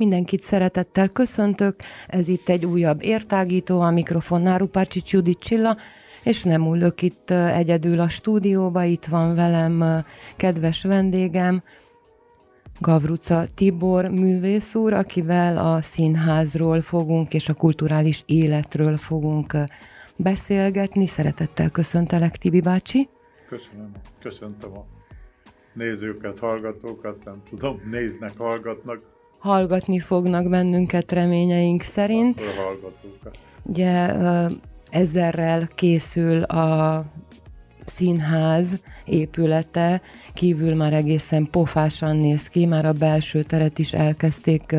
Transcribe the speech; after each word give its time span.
Mindenkit 0.00 0.42
szeretettel 0.42 1.08
köszöntök, 1.08 1.80
ez 2.06 2.28
itt 2.28 2.48
egy 2.48 2.66
újabb 2.66 3.02
értágító, 3.02 3.80
a 3.80 3.90
mikrofonnál 3.90 4.58
Rupácsics 4.58 5.12
Judit 5.12 5.38
Csilla, 5.38 5.76
és 6.24 6.42
nem 6.42 6.74
ülök 6.74 7.02
itt 7.02 7.30
egyedül 7.30 8.00
a 8.00 8.08
stúdióba, 8.08 8.84
itt 8.84 9.04
van 9.04 9.34
velem 9.34 10.04
kedves 10.36 10.82
vendégem, 10.82 11.62
Gavruca 12.78 13.44
Tibor 13.54 14.08
művész 14.08 14.74
úr, 14.74 14.92
akivel 14.92 15.56
a 15.56 15.82
színházról 15.82 16.80
fogunk 16.80 17.34
és 17.34 17.48
a 17.48 17.54
kulturális 17.54 18.22
életről 18.26 18.96
fogunk 18.96 19.52
beszélgetni. 20.16 21.06
Szeretettel 21.06 21.70
köszöntelek, 21.70 22.36
Tibi 22.36 22.60
bácsi. 22.60 23.08
Köszönöm, 23.48 23.90
köszöntöm 24.20 24.72
a 24.72 24.84
nézőket, 25.74 26.38
hallgatókat, 26.38 27.24
nem 27.24 27.42
tudom, 27.48 27.80
néznek, 27.90 28.36
hallgatnak. 28.36 29.18
Hallgatni 29.40 29.98
fognak 29.98 30.48
bennünket 30.48 31.12
reményeink 31.12 31.82
szerint. 31.82 32.40
A 32.40 32.60
hallgatókat. 32.62 33.38
Ugye 33.62 34.14
ezerrel 34.90 35.66
készül 35.74 36.42
a 36.42 37.04
színház 37.84 38.76
épülete, 39.04 40.00
kívül 40.34 40.74
már 40.74 40.92
egészen 40.92 41.48
pofásan 41.50 42.16
néz 42.16 42.48
ki, 42.48 42.66
már 42.66 42.84
a 42.84 42.92
belső 42.92 43.42
teret 43.42 43.78
is 43.78 43.92
elkezdték 43.92 44.76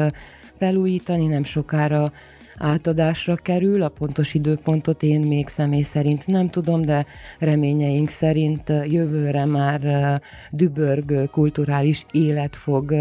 felújítani, 0.57 1.25
nem 1.27 1.43
sokára 1.43 2.11
átadásra 2.57 3.35
kerül, 3.35 3.81
a 3.81 3.89
pontos 3.89 4.33
időpontot 4.33 5.03
én 5.03 5.19
még 5.21 5.47
személy 5.47 5.81
szerint 5.81 6.27
nem 6.27 6.49
tudom, 6.49 6.81
de 6.81 7.05
reményeink 7.39 8.09
szerint 8.09 8.69
jövőre 8.85 9.45
már 9.45 10.21
dübörgő 10.51 11.25
kulturális 11.25 12.05
élet 12.11 12.55
fog 12.55 12.93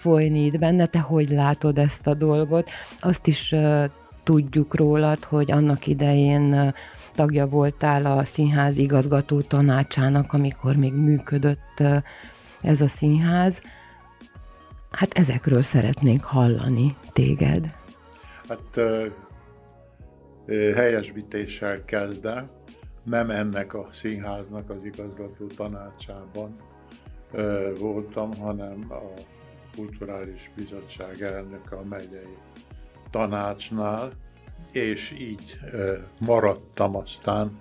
folyni 0.00 0.44
itt 0.44 0.58
benne. 0.58 0.86
Te 0.86 0.98
hogy 0.98 1.30
látod 1.30 1.78
ezt 1.78 2.06
a 2.06 2.14
dolgot? 2.14 2.68
Azt 2.98 3.26
is 3.26 3.54
tudjuk 4.22 4.74
rólad, 4.74 5.24
hogy 5.24 5.50
annak 5.50 5.86
idején 5.86 6.74
tagja 7.14 7.46
voltál 7.46 8.06
a 8.06 8.24
színház 8.24 8.76
igazgató 8.76 9.40
tanácsának, 9.40 10.32
amikor 10.32 10.76
még 10.76 10.92
működött 10.92 11.82
ez 12.60 12.80
a 12.80 12.88
színház. 12.88 13.62
Hát 14.90 15.18
ezekről 15.18 15.62
szeretnénk 15.62 16.24
hallani 16.24 16.96
téged. 17.12 17.76
Hát 18.48 18.80
helyesbítéssel 20.74 21.84
kezdve, 21.84 22.44
nem 23.02 23.30
ennek 23.30 23.74
a 23.74 23.86
színháznak 23.92 24.70
az 24.70 24.84
igazgató 24.84 25.46
tanácsában 25.56 26.56
voltam, 27.78 28.36
hanem 28.36 28.78
a 28.88 29.20
Kulturális 29.76 30.50
Bizottság 30.56 31.22
elnöke 31.22 31.76
a 31.76 31.84
megyei 31.84 32.36
tanácsnál, 33.10 34.12
és 34.72 35.14
így 35.18 35.58
maradtam 36.18 36.96
aztán, 36.96 37.58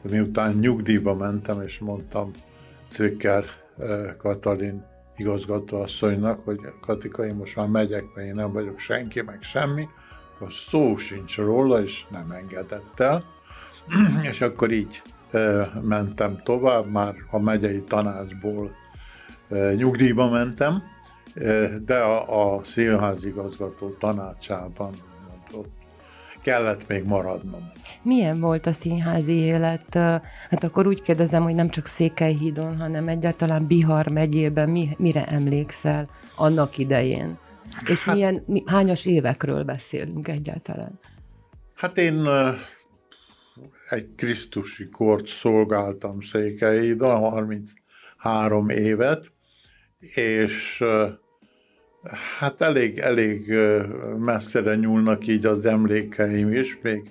miután 0.00 0.54
nyugdíjba 0.54 1.14
mentem, 1.14 1.62
és 1.62 1.78
mondtam 1.78 2.30
Cvikker 2.88 3.44
Katalin 4.16 4.84
igazgatóasszonynak, 5.16 6.44
hogy 6.44 6.60
Katika, 6.80 7.26
én 7.26 7.34
most 7.34 7.56
már 7.56 7.68
megyek, 7.68 8.04
mert 8.14 8.28
én 8.28 8.34
nem 8.34 8.52
vagyok 8.52 8.78
senki, 8.78 9.22
meg 9.22 9.42
semmi, 9.42 9.88
akkor 10.34 10.52
szó 10.52 10.96
sincs 10.96 11.36
róla, 11.36 11.82
és 11.82 12.06
nem 12.10 12.30
engedett 12.30 13.00
el. 13.00 13.24
és 14.30 14.40
akkor 14.40 14.70
így 14.70 15.02
mentem 15.82 16.40
tovább, 16.44 16.90
már 16.90 17.14
a 17.30 17.38
megyei 17.38 17.82
tanácsból 17.82 18.70
nyugdíjba 19.76 20.28
mentem, 20.28 20.82
de 21.84 21.98
a, 21.98 22.56
a 22.56 22.64
színházigazgató 22.64 23.88
tanácsában 23.88 24.94
ott 25.52 25.76
kellett 26.42 26.88
még 26.88 27.04
maradnom. 27.04 27.60
Milyen 28.02 28.40
volt 28.40 28.66
a 28.66 28.72
színházi 28.72 29.34
élet? 29.34 29.94
Hát 30.50 30.64
akkor 30.64 30.86
úgy 30.86 31.02
kérdezem, 31.02 31.42
hogy 31.42 31.54
nem 31.54 31.68
csak 31.68 31.86
Székelyhídon, 31.86 32.78
hanem 32.78 33.08
egyáltalán 33.08 33.66
Bihar 33.66 34.06
megyében 34.06 34.70
mi, 34.70 34.88
mire 34.98 35.26
emlékszel 35.26 36.10
annak 36.36 36.78
idején? 36.78 37.38
És 37.86 38.02
hát, 38.02 38.14
milyen, 38.14 38.42
mi, 38.46 38.62
hányas 38.66 39.06
évekről 39.06 39.64
beszélünk 39.64 40.28
egyáltalán? 40.28 40.98
Hát 41.74 41.98
én 41.98 42.26
egy 43.88 44.14
krisztusi 44.16 44.88
kort 44.88 45.26
szolgáltam 45.26 46.20
Székelyhídon, 46.20 47.20
33 47.20 48.68
évet, 48.68 49.32
és 49.98 50.84
Hát 52.38 52.60
elég, 52.60 52.98
elég 52.98 53.52
messzire 54.18 54.74
nyúlnak 54.74 55.26
így 55.26 55.46
az 55.46 55.64
emlékeim 55.64 56.52
is, 56.52 56.78
még 56.82 57.10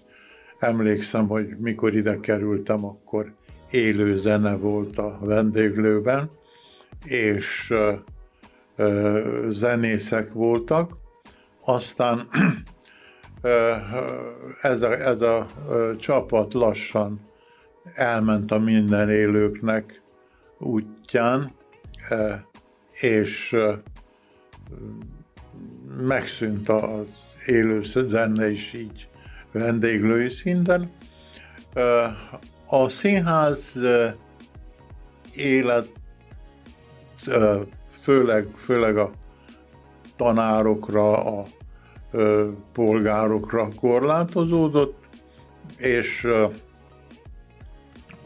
emlékszem, 0.59 1.27
hogy 1.27 1.47
mikor 1.57 1.95
ide 1.95 2.19
kerültem, 2.19 2.85
akkor 2.85 3.33
élő 3.71 4.17
zene 4.17 4.55
volt 4.55 4.97
a 4.97 5.17
vendéglőben, 5.21 6.29
és 7.05 7.73
zenészek 9.47 10.31
voltak. 10.33 10.91
Aztán 11.65 12.27
ez 14.61 14.81
a, 14.81 14.93
ez 14.93 15.21
a 15.21 15.47
csapat 15.99 16.53
lassan 16.53 17.19
elment 17.93 18.51
a 18.51 18.59
minden 18.59 19.09
élőknek 19.09 20.01
útján, 20.57 21.51
és 23.01 23.55
megszűnt 26.01 26.69
az 26.69 27.05
élő 27.45 27.83
zene 27.83 28.49
is 28.49 28.73
így 28.73 29.07
vendéglői 29.51 30.29
szinten. 30.29 30.91
A 32.67 32.89
színház 32.89 33.73
élet 35.35 35.89
főleg, 38.01 38.47
főleg 38.57 38.97
a 38.97 39.11
tanárokra, 40.15 41.39
a 41.39 41.45
polgárokra 42.73 43.67
korlátozódott, 43.75 45.05
és 45.77 46.27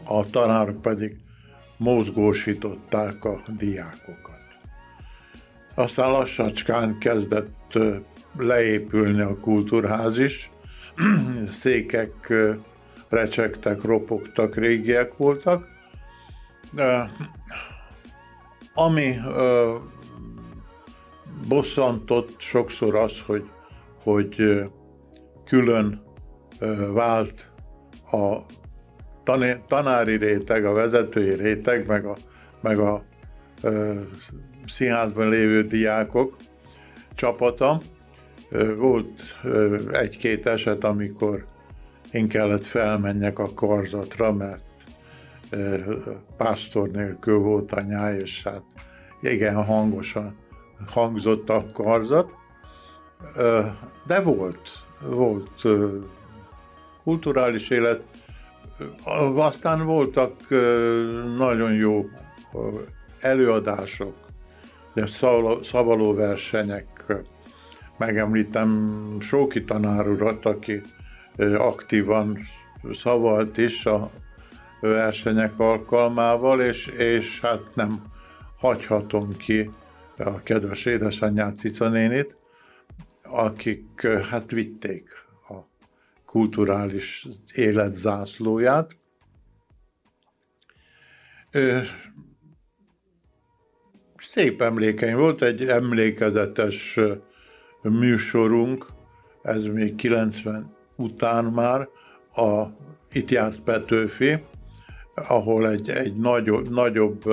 a 0.04 0.30
tanárok 0.30 0.82
pedig 0.82 1.18
mozgósították 1.78 3.26
a 3.26 3.42
diákokat. 3.58 4.31
Aztán 5.82 6.12
lassacskán 6.12 6.98
kezdett 6.98 7.78
leépülni 8.38 9.22
a 9.22 9.40
kultúrház 9.40 10.18
is. 10.18 10.52
Székek 11.62 12.34
recsegtek, 13.10 13.82
ropogtak, 13.82 14.56
régiek 14.56 15.18
voltak. 15.18 15.68
Ami 18.74 19.16
bosszantott 21.48 22.40
sokszor 22.40 22.96
az, 22.96 23.22
hogy, 23.26 23.50
hogy 24.04 24.64
külön 25.46 26.04
vált 26.94 27.52
a 28.12 28.38
tanári 29.68 30.16
réteg, 30.16 30.66
a 30.66 30.74
vezetői 30.74 31.34
réteg, 31.34 31.88
meg 31.88 32.06
a, 32.06 32.16
meg 32.62 32.80
a 32.80 33.04
színházban 34.68 35.30
lévő 35.30 35.68
diákok 35.68 36.38
csapata. 37.16 37.82
Volt 38.78 39.22
egy-két 39.92 40.48
eset, 40.48 40.84
amikor 40.84 41.46
én 42.12 42.28
kellett 42.28 42.66
felmenjek 42.66 43.40
a 43.40 43.54
karzatra, 43.54 44.34
mert 44.34 44.64
pásztor 46.38 46.90
nélkül 46.90 47.38
volt 47.38 47.72
a 47.72 47.82
nyáj, 47.82 48.18
és 48.18 48.44
hát 48.44 48.64
igen 49.22 49.64
hangosan 49.64 50.36
hangzott 50.88 51.50
a 51.50 51.66
karzat. 51.74 52.32
De 54.06 54.22
volt, 54.22 54.70
volt 55.10 55.62
kulturális 57.04 57.70
élet, 57.70 58.02
aztán 59.36 59.86
voltak 59.86 60.50
nagyon 61.38 61.74
jó 61.74 62.10
előadások, 63.20 64.16
de 64.94 65.06
szavaló, 65.62 66.14
versenyek, 66.14 67.14
megemlítem 67.98 69.18
Sóki 69.20 69.64
tanár 69.64 70.08
urat, 70.08 70.46
aki 70.46 70.82
aktívan 71.58 72.38
szavalt 72.92 73.58
is 73.58 73.86
a 73.86 74.12
versenyek 74.80 75.60
alkalmával, 75.60 76.62
és, 76.62 76.88
és 76.88 77.40
hát 77.40 77.76
nem 77.76 78.04
hagyhatom 78.58 79.38
ki 79.38 79.70
a 80.18 80.44
kedves 80.44 80.86
édesanyját, 80.86 81.58
Cica 81.58 81.90
nénit, 81.90 82.36
akik 83.24 84.08
hát 84.08 84.52
vitték 84.52 85.10
a 85.48 85.56
kulturális 86.26 87.28
élet 87.54 87.94
zászlóját. 87.94 88.96
Szép 94.34 94.62
emlékeim 94.62 95.18
volt, 95.18 95.42
egy 95.42 95.68
emlékezetes 95.68 97.00
műsorunk, 97.82 98.86
ez 99.42 99.64
még 99.64 99.96
90 99.96 100.76
után 100.96 101.46
már, 101.46 101.88
a, 102.36 102.64
itt 103.12 103.30
járt 103.30 103.62
Petőfi, 103.62 104.44
ahol 105.16 105.70
egy, 105.70 105.90
egy 105.90 106.16
nagyobb, 106.16 106.70
nagyobb 106.70 107.24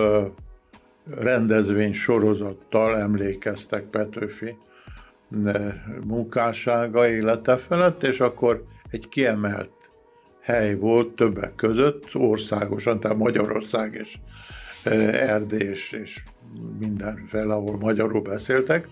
rendezvény 1.18 1.92
sorozattal 1.92 2.96
emlékeztek 2.96 3.84
Petőfi 3.84 4.56
munkássága, 6.06 7.08
élete 7.08 7.56
felett, 7.56 8.02
és 8.02 8.20
akkor 8.20 8.64
egy 8.90 9.08
kiemelt 9.08 9.70
hely 10.40 10.74
volt 10.74 11.14
többek 11.14 11.54
között 11.54 12.14
országosan, 12.14 13.00
tehát 13.00 13.18
Magyarország 13.18 13.94
és 13.94 14.18
Erdély 15.12 15.68
és, 15.68 15.92
és 15.92 16.22
mindenféle, 16.78 17.54
ahol 17.54 17.78
magyarul 17.78 18.22
beszéltek, 18.22 18.88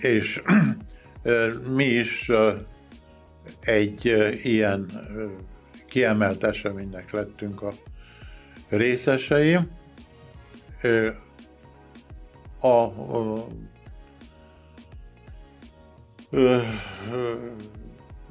és 0.00 0.42
mi 1.74 1.84
is 1.84 2.30
egy 3.60 4.04
ilyen 4.42 4.90
kiemelt 5.86 6.44
eseménynek 6.44 7.10
lettünk 7.10 7.62
a 7.62 7.72
részesei. 8.68 9.58
A, 12.60 12.66
a, 12.66 13.46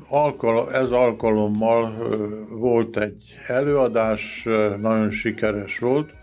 alkalom, 0.07 0.68
ez 0.69 0.91
alkalommal 0.91 1.95
volt 2.50 2.97
egy 2.97 3.35
előadás, 3.47 4.44
nagyon 4.79 5.12
sikeres 5.12 5.79
volt, 5.79 6.13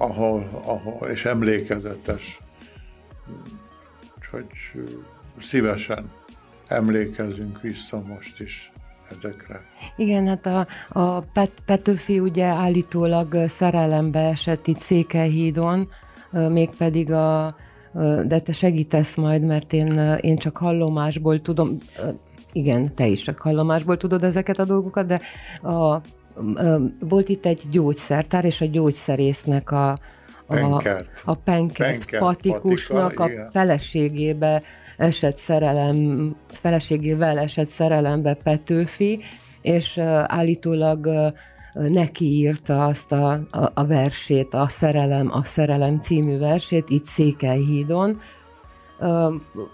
ahol, 0.00 0.48
ahol 0.64 1.08
és 1.08 1.24
emlékezetes, 1.24 2.40
hogy 4.30 4.46
szívesen 5.40 6.10
emlékezünk 6.66 7.60
vissza 7.60 8.02
most 8.06 8.40
is 8.40 8.72
ezekre. 9.18 9.60
Igen, 9.96 10.26
hát 10.26 10.46
a, 10.46 10.66
a 10.88 11.20
Pet, 11.20 11.52
Petőfi 11.64 12.20
ugye 12.20 12.44
állítólag 12.44 13.36
szerelembe 13.46 14.20
esett 14.20 14.66
itt 14.66 14.80
Székelyhídon, 14.80 15.88
mégpedig 16.30 17.12
a 17.12 17.56
de 18.26 18.40
te 18.40 18.52
segítesz 18.52 19.14
majd, 19.16 19.42
mert 19.42 19.72
én, 19.72 19.98
én 20.20 20.36
csak 20.36 20.56
hallomásból 20.56 21.42
tudom, 21.42 21.78
igen, 22.52 22.94
te 22.94 23.06
is 23.06 23.20
csak 23.20 23.38
hallomásból 23.38 23.96
tudod 23.96 24.22
ezeket 24.22 24.58
a 24.58 24.64
dolgokat, 24.64 25.06
de 25.06 25.20
a, 25.68 26.00
volt 27.00 27.28
itt 27.28 27.46
egy 27.46 27.62
gyógyszertár, 27.70 28.44
és 28.44 28.60
a 28.60 28.66
gyógyszerésznek 28.66 29.70
a, 29.70 29.98
a, 30.46 30.82
a 31.24 31.34
penkert, 31.34 32.18
patikusnak 32.18 33.14
patika, 33.14 33.42
a 33.42 33.50
feleségébe 33.50 34.62
esett 34.96 35.36
szerelem, 35.36 36.36
feleségével 36.48 37.38
esett 37.38 37.68
szerelembe 37.68 38.34
Petőfi, 38.34 39.20
és 39.62 39.98
állítólag 40.26 41.32
neki 41.72 42.24
írta 42.24 42.84
azt 42.84 43.12
a, 43.12 43.30
a, 43.50 43.70
a 43.74 43.86
versét, 43.86 44.54
a 44.54 44.68
Szerelem, 44.68 45.30
a 45.32 45.44
Szerelem 45.44 46.00
című 46.00 46.38
versét, 46.38 46.90
itt 46.90 47.04
Székelyhídon. 47.04 48.20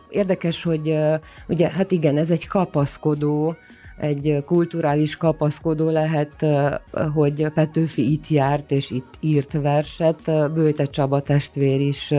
Érdekes, 0.08 0.62
hogy 0.62 0.98
ugye, 1.48 1.68
hát 1.68 1.90
igen, 1.90 2.16
ez 2.16 2.30
egy 2.30 2.46
kapaszkodó, 2.46 3.56
egy 3.98 4.42
kulturális 4.46 5.16
kapaszkodó 5.16 5.90
lehet, 5.90 6.46
hogy 7.14 7.48
Petőfi 7.54 8.12
itt 8.12 8.28
járt 8.28 8.70
és 8.70 8.90
itt 8.90 9.14
írt 9.20 9.52
verset. 9.52 10.52
Bőte 10.52 10.84
Csaba 10.84 11.20
testvér 11.20 11.80
is 11.80 12.12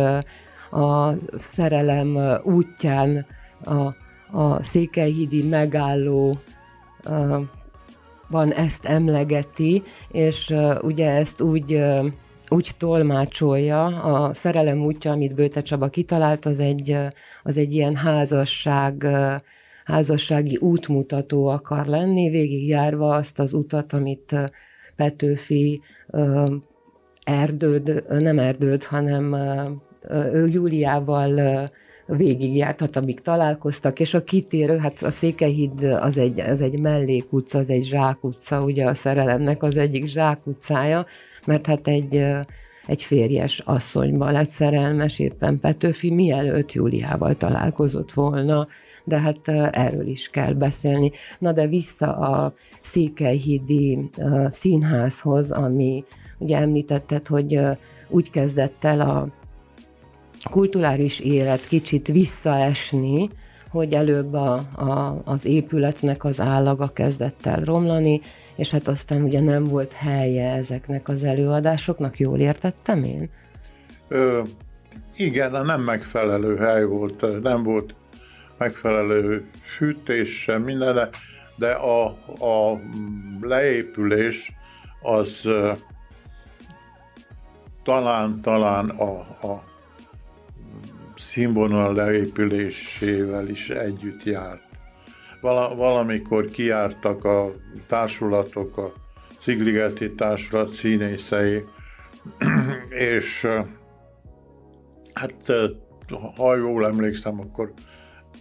a 0.71 1.11
szerelem 1.35 2.17
útján 2.43 3.25
a, 3.63 3.95
a 4.39 4.63
Székelyhídi 4.63 5.43
megálló 5.43 6.39
van 8.27 8.53
ezt 8.53 8.85
emlegeti, 8.85 9.83
és 10.11 10.53
ugye 10.81 11.09
ezt 11.09 11.41
úgy 11.41 11.81
úgy 12.49 12.71
tolmácsolja, 12.77 13.85
a 13.85 14.33
szerelem 14.33 14.85
útja, 14.85 15.11
amit 15.11 15.35
Bőte 15.35 15.61
Csaba 15.61 15.87
kitalált, 15.87 16.45
az 16.45 16.59
egy, 16.59 16.97
az 17.43 17.57
egy 17.57 17.73
ilyen 17.73 17.95
házasság, 17.95 19.07
házassági 19.87 20.57
útmutató 20.57 21.47
akar 21.47 21.85
lenni, 21.85 22.29
végigjárva 22.29 23.15
azt 23.15 23.39
az 23.39 23.53
utat, 23.53 23.93
amit 23.93 24.51
Petőfi 24.95 25.81
erdőd, 27.23 28.03
nem 28.07 28.39
erdőd, 28.39 28.83
hanem 28.83 29.35
Júliával 30.45 31.69
végigjártat, 32.05 32.95
amíg 32.95 33.19
találkoztak, 33.19 33.99
és 33.99 34.13
a 34.13 34.23
kitérő, 34.23 34.77
hát 34.77 35.01
a 35.01 35.11
Székelyhíd 35.11 35.83
az 35.83 36.17
egy, 36.17 36.39
az 36.39 36.61
egy 36.61 36.79
mellékutca, 36.79 37.59
az 37.59 37.69
egy 37.69 37.83
zsákutca, 37.83 38.63
ugye 38.63 38.85
a 38.85 38.93
szerelemnek 38.93 39.63
az 39.63 39.77
egyik 39.77 40.05
zsákutcája, 40.05 41.05
mert 41.45 41.65
hát 41.65 41.87
egy, 41.87 42.25
egy 42.87 43.03
férjes 43.03 43.59
asszonyban 43.59 44.31
lett 44.31 44.49
szerelmes 44.49 45.19
éppen 45.19 45.59
Petőfi, 45.59 46.11
mielőtt 46.11 46.71
Júliával 46.71 47.37
találkozott 47.37 48.11
volna, 48.11 48.67
de 49.03 49.19
hát 49.19 49.47
erről 49.71 50.07
is 50.07 50.29
kell 50.29 50.53
beszélni. 50.53 51.11
Na 51.39 51.51
de 51.51 51.67
vissza 51.67 52.17
a 52.17 52.53
Székelyhídi 52.81 54.09
színházhoz, 54.49 55.51
ami 55.51 56.03
ugye 56.37 56.57
említetted, 56.57 57.27
hogy 57.27 57.59
úgy 58.09 58.29
kezdett 58.29 58.83
el 58.83 59.01
a 59.01 59.27
kulturális 60.51 61.19
élet 61.19 61.67
kicsit 61.67 62.07
visszaesni, 62.07 63.29
hogy 63.69 63.93
előbb 63.93 64.33
a, 64.33 64.53
a, 64.75 65.21
az 65.25 65.45
épületnek 65.45 66.23
az 66.23 66.39
állaga 66.39 66.87
kezdett 66.93 67.45
el 67.45 67.61
romlani, 67.63 68.21
és 68.55 68.69
hát 68.69 68.87
aztán 68.87 69.21
ugye 69.21 69.41
nem 69.41 69.67
volt 69.67 69.93
helye 69.93 70.51
ezeknek 70.51 71.07
az 71.07 71.23
előadásoknak, 71.23 72.19
jól 72.19 72.39
értettem 72.39 73.03
én? 73.03 73.29
Ö, 74.07 74.41
igen, 75.15 75.65
nem 75.65 75.81
megfelelő 75.81 76.55
hely 76.55 76.83
volt, 76.83 77.41
nem 77.41 77.63
volt 77.63 77.95
megfelelő 78.57 79.45
fűtés 79.61 80.41
sem, 80.41 80.61
minden, 80.61 81.09
de, 81.55 81.71
a, 81.71 82.05
a 82.39 82.79
leépülés 83.41 84.51
az 85.01 85.47
talán, 87.83 88.41
talán 88.41 88.89
a, 88.89 89.19
a 89.47 89.63
színvonal 91.17 91.93
leépülésével 91.93 93.47
is 93.47 93.69
együtt 93.69 94.23
járt. 94.23 94.61
Val- 95.41 95.75
valamikor 95.75 96.49
kiártak 96.49 97.25
a 97.25 97.51
társulatok, 97.87 98.77
a 98.77 98.91
Szigligeti 99.41 100.13
Társulat 100.13 100.73
színészei, 100.73 101.63
és 103.13 103.47
hát 105.13 105.51
ha 106.35 106.55
jól 106.55 106.85
emlékszem, 106.85 107.39
akkor 107.39 107.73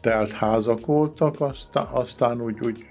telt 0.01 0.31
házak 0.31 0.87
voltak, 0.87 1.41
aztán, 1.41 1.87
aztán 1.93 2.41
úgy, 2.41 2.59
úgy 2.61 2.87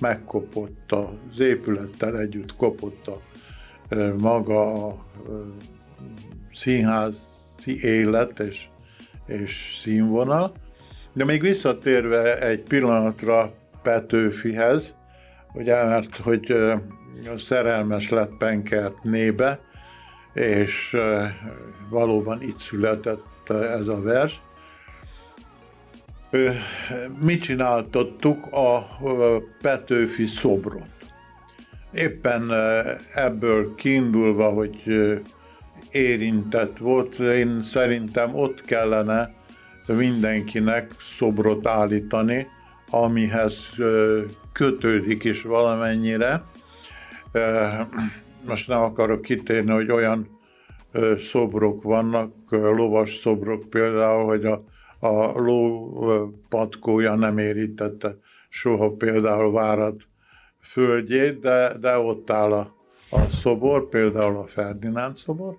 megkopott 0.00 0.92
az 0.92 1.40
épülettel 1.40 2.18
együtt 2.18 2.56
kopott 2.56 3.06
a 3.06 3.20
maga 4.18 4.86
a 4.86 5.04
színházi 6.52 7.82
élet, 7.82 8.40
és 8.40 8.68
és 9.40 9.78
színvonal. 9.82 10.52
De 11.12 11.24
még 11.24 11.40
visszatérve 11.40 12.46
egy 12.46 12.60
pillanatra 12.60 13.52
Petőfihez, 13.82 14.94
ugye, 15.54 15.84
mert 15.84 16.16
hogy 16.16 16.54
szerelmes 17.36 18.08
lett 18.08 18.36
Penkert 18.38 19.02
nébe, 19.02 19.60
és 20.32 20.96
valóban 21.88 22.42
itt 22.42 22.58
született 22.58 23.50
ez 23.50 23.88
a 23.88 24.00
vers. 24.00 24.40
Mit 27.20 27.42
csináltattuk 27.42 28.46
a 28.52 28.88
Petőfi 29.60 30.26
szobrot? 30.26 30.88
Éppen 31.92 32.52
ebből 33.14 33.74
kiindulva, 33.74 34.48
hogy 34.50 34.82
érintett 35.92 36.78
volt. 36.78 37.18
Én 37.18 37.62
szerintem 37.62 38.34
ott 38.34 38.64
kellene 38.64 39.34
mindenkinek 39.86 40.94
szobrot 41.18 41.66
állítani, 41.66 42.46
amihez 42.90 43.68
kötődik 44.52 45.24
is 45.24 45.42
valamennyire. 45.42 46.42
Most 48.46 48.68
nem 48.68 48.80
akarok 48.80 49.22
kitérni, 49.22 49.70
hogy 49.70 49.90
olyan 49.90 50.38
szobrok 51.30 51.82
vannak, 51.82 52.32
lovas 52.50 53.18
szobrok 53.22 53.70
például, 53.70 54.24
hogy 54.24 54.44
a, 54.44 54.64
a 55.06 55.40
ló 55.40 55.88
patkója 56.48 57.14
nem 57.14 57.38
érítette 57.38 58.16
soha 58.48 58.90
például 58.90 59.52
Várad 59.52 60.00
földjét, 60.60 61.40
de, 61.40 61.78
de 61.80 61.98
ott 61.98 62.30
áll 62.30 62.52
a, 62.52 62.74
a 63.12 63.20
szobor, 63.42 63.88
például 63.88 64.36
a 64.36 64.46
Ferdinánd 64.46 65.16
szobor. 65.16 65.56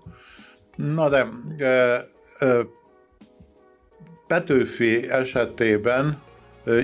Na 0.75 1.09
de 1.09 1.27
e, 1.57 1.65
e, 2.39 2.65
Petőfi 4.27 5.09
esetében 5.09 6.21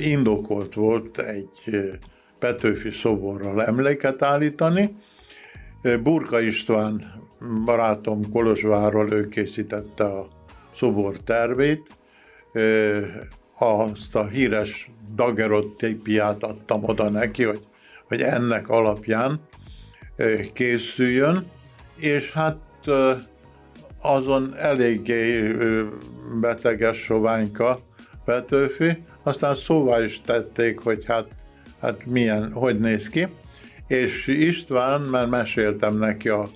indokolt 0.01 0.73
volt 0.73 1.17
egy 1.17 1.49
Petőfi 2.39 2.91
szoborral 2.91 3.63
emléket 3.63 4.21
állítani. 4.21 4.95
Burka 6.03 6.39
István 6.39 7.23
barátom 7.65 8.31
Kolozsvárról 8.31 9.11
ő 9.11 9.27
készítette 9.27 10.03
a 10.03 10.27
szobor 10.75 11.19
tervét, 11.19 11.87
azt 13.57 14.15
a 14.15 14.27
híres 14.27 14.91
dagerotépiát 15.15 16.43
adtam 16.43 16.83
oda 16.83 17.09
neki, 17.09 17.43
hogy, 17.43 17.67
hogy 18.07 18.21
ennek 18.21 18.69
alapján 18.69 19.39
készüljön, 20.53 21.45
és 21.95 22.31
hát 22.31 22.57
azon 24.01 24.55
eléggé 24.57 25.53
beteges 26.41 26.97
soványka 26.97 27.79
Petőfi, 28.25 29.03
aztán 29.23 29.55
szóval 29.55 30.03
is 30.03 30.21
tették, 30.25 30.79
hogy 30.79 31.05
hát, 31.05 31.27
hát 31.81 32.05
milyen, 32.05 32.51
hogy 32.51 32.79
néz 32.79 33.09
ki, 33.09 33.27
és 33.87 34.27
István, 34.27 35.01
mert 35.01 35.29
meséltem 35.29 35.97
neki 35.97 36.29
a 36.29 36.49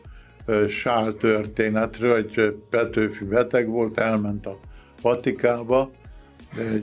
sál 0.67 1.13
történetről, 1.13 2.13
hogy 2.13 2.55
Petőfi 2.69 3.23
beteg 3.23 3.67
volt, 3.67 3.99
elment 3.99 4.45
a 4.45 4.59
Vatikába 5.01 5.91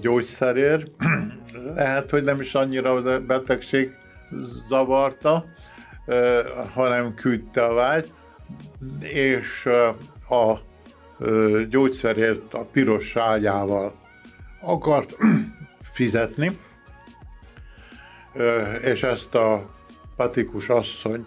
gyógyszerért. 0.01 0.91
Lehet, 1.75 2.11
hogy 2.11 2.25
nem 2.25 2.41
is 2.41 2.55
annyira 2.55 2.93
a 2.93 3.21
betegség 3.21 3.91
zavarta, 4.69 5.45
hanem 6.75 7.15
küldte 7.15 7.65
a 7.65 7.75
vágy, 7.75 8.13
és 9.01 9.69
a 10.29 10.59
gyógyszerért 11.69 12.55
a 12.55 12.65
piros 12.65 13.05
sáljával 13.07 13.95
akart 14.61 15.17
fizetni, 15.93 16.59
és 18.83 19.03
ezt 19.03 19.35
a 19.35 19.65
patikus 20.17 20.69
asszony 20.69 21.27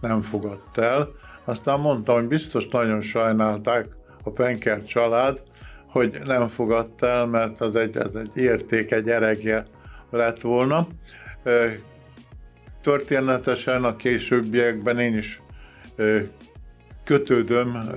nem 0.00 0.22
fogadta 0.22 0.82
el, 0.82 1.08
aztán 1.44 1.80
mondtam, 1.80 2.14
hogy 2.14 2.26
biztos 2.26 2.68
nagyon 2.68 3.00
sajnálták 3.00 3.86
a 4.22 4.30
Penker 4.30 4.84
család, 4.84 5.40
hogy 5.86 6.20
nem 6.24 6.48
fogadta 6.48 7.06
el, 7.06 7.26
mert 7.26 7.60
az 7.60 7.76
egy, 7.76 7.96
az 7.96 8.16
egy 8.16 8.36
érték, 8.36 8.92
egy 8.92 9.10
eregje 9.10 9.66
lett 10.10 10.40
volna. 10.40 10.86
Történetesen 12.86 13.84
a 13.84 13.96
későbbiekben 13.96 14.98
én 14.98 15.16
is 15.16 15.42
kötődöm, 17.04 17.90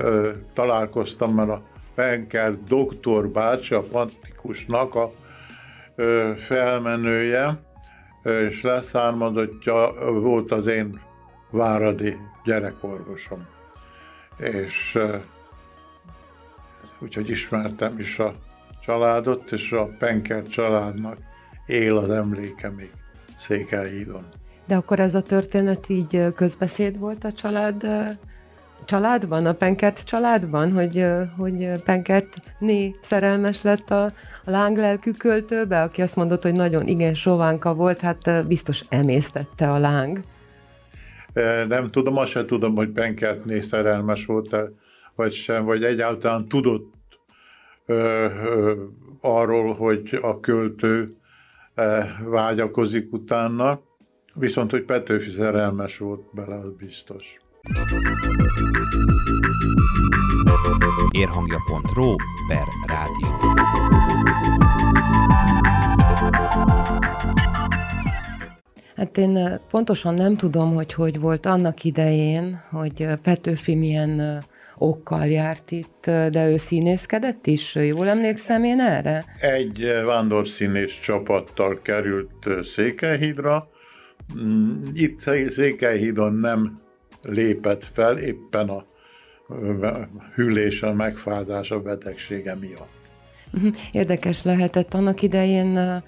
találkoztam, 0.53 1.33
mert 1.33 1.49
a 1.49 1.61
Penker 1.95 2.63
doktor 2.67 3.27
bácsi, 3.27 3.73
a 3.73 3.81
Pantikusnak 3.81 4.95
a 4.95 5.11
felmenője, 6.37 7.59
és 8.23 8.61
leszármazottja 8.61 9.93
volt 10.11 10.51
az 10.51 10.67
én 10.67 11.01
váradi 11.49 12.17
gyerekorvosom. 12.43 13.47
És 14.37 14.99
úgyhogy 16.99 17.29
ismertem 17.29 17.99
is 17.99 18.19
a 18.19 18.33
családot, 18.81 19.51
és 19.51 19.71
a 19.71 19.85
Penker 19.85 20.47
családnak 20.47 21.17
él 21.65 21.97
az 21.97 22.09
emléke 22.09 22.69
még 22.69 22.91
Székelyhídon. 23.37 24.27
De 24.69 24.75
akkor 24.75 24.99
ez 24.99 25.15
a 25.15 25.21
történet 25.21 25.89
így 25.89 26.33
közbeszéd 26.35 26.99
volt 26.99 27.23
a 27.23 27.31
család 27.31 27.87
családban, 28.85 29.45
a 29.45 29.53
Penkert 29.53 30.03
családban, 30.03 30.71
hogy, 30.71 31.05
hogy 31.37 31.81
Penkert 31.83 32.41
né 32.59 32.95
szerelmes 33.01 33.61
lett 33.61 33.89
a, 33.89 34.03
a 34.45 34.51
lánglelkű 34.51 35.11
költőbe, 35.11 35.81
aki 35.81 36.01
azt 36.01 36.15
mondott, 36.15 36.43
hogy 36.43 36.53
nagyon 36.53 36.87
igen 36.87 37.15
sovánka 37.15 37.73
volt, 37.73 38.01
hát 38.01 38.47
biztos 38.47 38.83
emésztette 38.89 39.71
a 39.71 39.77
láng. 39.77 40.19
Nem 41.67 41.91
tudom, 41.91 42.17
azt 42.17 42.31
sem 42.31 42.45
tudom, 42.45 42.75
hogy 42.75 42.89
Penkertné 42.89 43.59
szerelmes 43.59 44.25
volt 44.25 44.53
-e, 44.53 44.71
vagy 45.15 45.33
sem, 45.33 45.65
vagy 45.65 45.83
egyáltalán 45.83 46.47
tudott 46.47 46.93
ö, 47.85 47.93
ö, 47.95 48.73
arról, 49.21 49.73
hogy 49.73 50.19
a 50.21 50.39
költő 50.39 51.15
e, 51.75 52.15
vágyakozik 52.23 53.13
utána, 53.13 53.87
viszont, 54.39 54.71
hogy 54.71 54.83
Petőfi 54.83 55.29
szerelmes 55.29 55.97
volt 55.97 56.33
bele, 56.33 56.55
az 56.55 56.71
biztos. 56.77 57.37
Érhangja.ro 61.11 62.15
per 62.47 62.63
rádió. 62.87 63.27
Hát 68.95 69.17
én 69.17 69.59
pontosan 69.71 70.13
nem 70.13 70.35
tudom, 70.35 70.73
hogy 70.73 70.93
hogy 70.93 71.19
volt 71.19 71.45
annak 71.45 71.83
idején, 71.83 72.61
hogy 72.71 73.07
Petőfi 73.23 73.75
milyen 73.75 74.43
okkal 74.77 75.25
járt 75.25 75.71
itt, 75.71 76.03
de 76.05 76.49
ő 76.49 76.57
színészkedett 76.57 77.47
is, 77.47 77.75
jól 77.75 78.07
emlékszem 78.07 78.63
én 78.63 78.79
erre? 78.79 79.25
Egy 79.39 79.91
vándorszínész 80.05 80.99
csapattal 80.99 81.79
került 81.81 82.63
Székelyhídra. 82.63 83.69
Mm, 84.37 84.81
itt 84.93 85.19
Székelyhídon 85.49 86.33
nem 86.33 86.73
lépett 87.21 87.83
fel, 87.83 88.17
éppen 88.17 88.69
a 88.69 88.83
hűlés, 90.33 90.83
a 90.83 90.93
megfázás, 90.93 91.71
a 91.71 91.81
betegsége 91.81 92.55
miatt. 92.55 92.97
Mhm. 93.51 93.67
Érdekes 93.91 94.43
lehetett 94.43 94.93
annak 94.93 95.21
idején, 95.21 96.01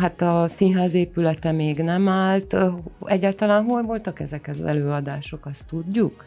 hát 0.00 0.20
a 0.20 0.48
színház 0.48 0.94
épülete 0.94 1.52
még 1.52 1.78
nem 1.78 2.08
állt. 2.08 2.56
Egyáltalán 3.04 3.64
hol 3.64 3.82
voltak 3.82 4.20
ezek 4.20 4.48
az 4.48 4.62
előadások, 4.62 5.46
azt 5.46 5.66
tudjuk? 5.66 6.24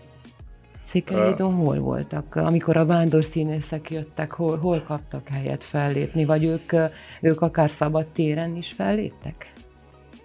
Székelyhídon 0.82 1.54
hol 1.54 1.80
voltak? 1.80 2.36
Amikor 2.36 2.78
a 2.78 2.86
vándorszínészek 2.86 3.92
jöttek, 3.92 4.32
hol, 4.32 4.58
hol 4.58 4.82
kaptak 4.82 5.28
helyet 5.28 5.64
fellépni? 5.64 6.26
Vagy 6.26 6.44
ők, 6.44 6.74
ők 7.22 7.42
akár 7.42 7.72
szabad 7.72 8.06
téren 8.06 8.56
is 8.56 8.72
felléptek? 8.72 9.54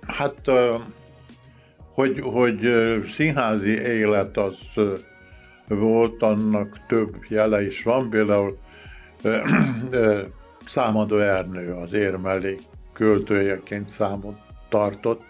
Hát, 0.09 0.51
hogy, 1.93 2.21
hogy 2.21 2.61
színházi 3.09 3.71
élet 3.71 4.37
az 4.37 4.57
volt, 5.69 6.23
annak 6.23 6.81
több 6.87 7.17
jele 7.29 7.67
is 7.67 7.83
van. 7.83 8.11
Például 8.11 8.59
Számadó 10.67 11.19
Ernő 11.19 11.73
az 11.73 11.93
érmeli 11.93 12.59
költőjeként 12.93 13.89
számot 13.89 14.39
tartott 14.69 15.23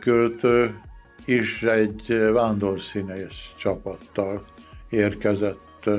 költő, 0.00 0.80
is 1.24 1.62
egy 1.62 2.30
vándorszínész 2.32 3.52
csapattal 3.58 4.44
érkezett 4.88 5.90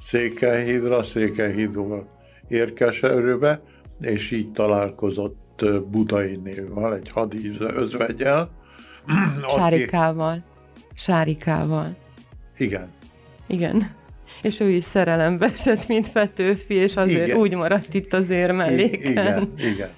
Székelyhídra, 0.00 1.02
Székelyhídról 1.02 2.08
érkeserőbe, 2.48 3.62
és 4.00 4.30
így 4.30 4.52
találkozott 4.52 5.47
Budai 5.90 6.36
névvel, 6.36 6.94
egy 6.94 7.10
hadi 7.10 7.56
özvegyel. 7.58 8.50
Sárikával. 9.56 10.30
Aki... 10.30 10.42
Sárikával. 10.94 11.96
Igen. 12.56 12.90
Igen. 13.46 13.90
És 14.42 14.60
ő 14.60 14.68
is 14.68 14.84
szerelembe 14.84 15.50
esett, 15.52 15.86
mint 15.86 16.12
Petőfi, 16.12 16.74
és 16.74 16.96
azért 16.96 17.26
igen. 17.26 17.38
úgy 17.38 17.54
maradt 17.54 17.94
itt 17.94 18.12
az 18.12 18.30
érmelléken. 18.30 19.10
Igen, 19.10 19.52
igen, 19.56 19.90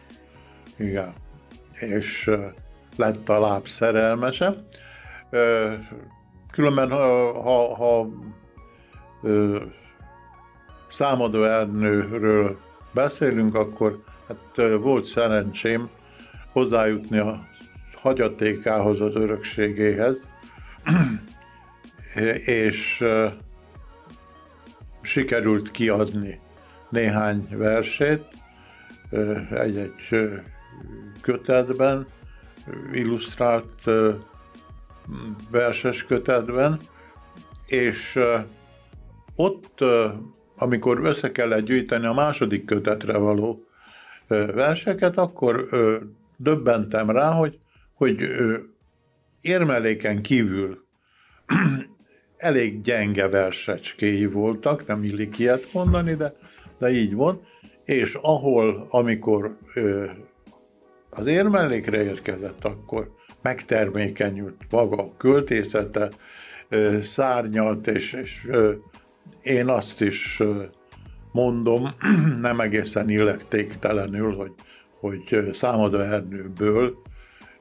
igen. 0.77 1.13
És 1.73 2.31
lett 2.97 3.29
a 3.29 3.41
láb 3.41 3.67
szerelmese. 3.67 4.65
Különben, 6.53 6.91
ha, 6.91 7.43
ha, 7.43 7.75
ha 7.75 8.09
számadó 10.91 11.45
Ernőről 11.45 12.59
beszélünk, 12.93 13.55
akkor 13.55 14.03
hát 14.31 14.79
volt 14.81 15.05
szerencsém 15.05 15.89
hozzájutni 16.53 17.19
a 17.19 17.41
hagyatékához, 17.95 19.01
az 19.01 19.15
örökségéhez, 19.15 20.17
és 22.45 23.05
sikerült 25.03 25.71
kiadni 25.71 26.41
néhány 26.89 27.49
versét 27.51 28.25
egy-egy 29.51 29.95
kötetben, 31.21 32.07
illusztrált 32.93 33.91
verses 35.51 36.05
kötetben, 36.05 36.81
és 37.67 38.19
ott, 39.37 39.79
amikor 40.59 41.01
össze 41.05 41.33
kellett 41.33 41.65
gyűjteni 41.65 42.07
a 42.07 42.13
második 42.13 42.65
kötetre 42.65 43.17
való 43.17 43.65
verseket, 44.37 45.19
akkor 45.19 45.69
döbbentem 46.37 47.11
rá, 47.11 47.31
hogy, 47.31 47.59
hogy 47.95 48.29
érmeléken 49.41 50.23
kívül 50.23 50.85
elég 52.37 52.81
gyenge 52.81 53.29
versecskéi 53.29 54.27
voltak, 54.27 54.87
nem 54.87 55.05
illik 55.05 55.39
ilyet 55.39 55.73
mondani, 55.73 56.15
de, 56.15 56.35
de 56.79 56.91
így 56.91 57.15
van, 57.15 57.41
és 57.85 58.15
ahol, 58.15 58.87
amikor 58.91 59.59
az 61.11 61.27
érmellékre 61.27 62.03
érkezett, 62.03 62.65
akkor 62.65 63.15
megtermékenyült 63.43 64.67
maga 64.71 65.03
a 65.03 65.17
költészete, 65.17 66.11
szárnyalt, 67.03 67.87
és, 67.87 68.13
és 68.13 68.49
én 69.43 69.69
azt 69.69 70.01
is 70.01 70.43
mondom, 71.33 71.89
nem 72.41 72.61
egészen 72.61 73.09
illettéktelenül, 73.09 74.37
hogy, 74.37 74.53
hogy 75.01 75.51
Számadó 75.55 75.99
Ernőből 75.99 77.03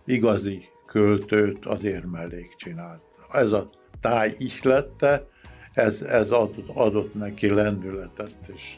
igazi 0.06 0.64
költőt 0.86 1.66
az 1.66 1.84
érmellék 1.84 2.56
csinált. 2.58 3.02
Ez 3.32 3.52
a 3.52 3.70
táj 4.02 4.34
ihlette, 4.38 5.28
ez, 5.74 6.02
ez 6.02 6.30
adott, 6.30 6.70
adott 6.74 7.14
neki 7.14 7.50
lendületet, 7.50 8.36
és 8.56 8.78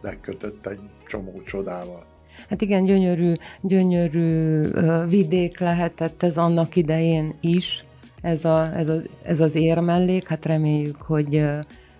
lekötött 0.00 0.66
egy 0.66 0.80
csomó 1.06 1.42
csodával. 1.46 2.04
Hát 2.48 2.60
igen, 2.60 2.84
gyönyörű, 2.84 3.32
gyönyörű 3.60 4.68
vidék 5.08 5.58
lehetett 5.58 6.22
ez 6.22 6.36
annak 6.36 6.76
idején 6.76 7.34
is, 7.40 7.84
ez, 8.22 8.44
a, 8.44 8.70
ez, 8.74 8.88
a, 8.88 9.02
ez 9.22 9.40
az 9.40 9.54
érmellék, 9.54 10.28
hát 10.28 10.46
reméljük, 10.46 10.96
hogy 10.96 11.42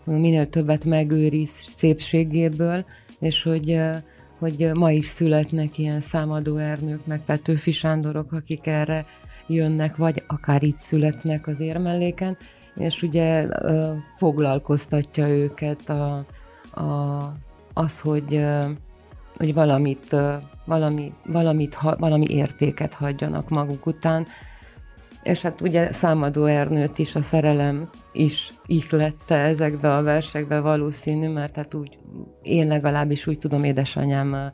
minél 0.05 0.49
többet 0.49 0.85
megőriz 0.85 1.51
szépségéből, 1.77 2.85
és 3.19 3.43
hogy, 3.43 3.81
hogy 4.39 4.71
ma 4.75 4.91
is 4.91 5.07
születnek 5.07 5.79
ilyen 5.79 6.01
számadó 6.01 6.57
Ernők, 6.57 7.07
meg 7.07 7.25
Petőfi 7.25 7.71
Sándorok, 7.71 8.33
akik 8.33 8.67
erre 8.67 9.07
jönnek, 9.47 9.97
vagy 9.97 10.23
akár 10.27 10.63
itt 10.63 10.79
születnek 10.79 11.47
az 11.47 11.61
érmelléken, 11.61 12.37
és 12.75 13.03
ugye 13.03 13.47
foglalkoztatja 14.17 15.29
őket 15.29 15.89
a, 15.89 16.25
a, 16.81 17.33
az, 17.73 18.01
hogy, 18.01 18.47
hogy 19.37 19.55
valamit, 19.55 20.17
valami, 20.65 21.13
valamit, 21.27 21.79
valami 21.99 22.27
értéket 22.29 22.95
hagyjanak 22.95 23.49
maguk 23.49 23.87
után, 23.87 24.27
és 25.23 25.41
hát 25.41 25.61
ugye 25.61 25.93
Számadó 25.93 26.45
Ernőt 26.45 26.99
is 26.99 27.15
a 27.15 27.23
szerelem 27.23 27.91
is 28.13 28.55
ihlette 28.67 29.37
ezekbe 29.37 29.97
a 29.97 30.03
versekbe 30.03 30.61
valószínű, 30.61 31.29
mert 31.29 31.57
hát 31.57 31.75
úgy, 31.75 31.99
én 32.43 32.67
legalábbis 32.67 33.27
úgy 33.27 33.39
tudom 33.39 33.65
édesanyám 33.65 34.53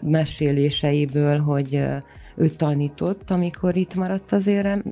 meséléseiből, 0.00 1.38
hogy 1.38 1.82
ő 2.36 2.48
tanított, 2.48 3.30
amikor 3.30 3.76
itt 3.76 3.94
maradt 3.94 4.32
az 4.32 4.50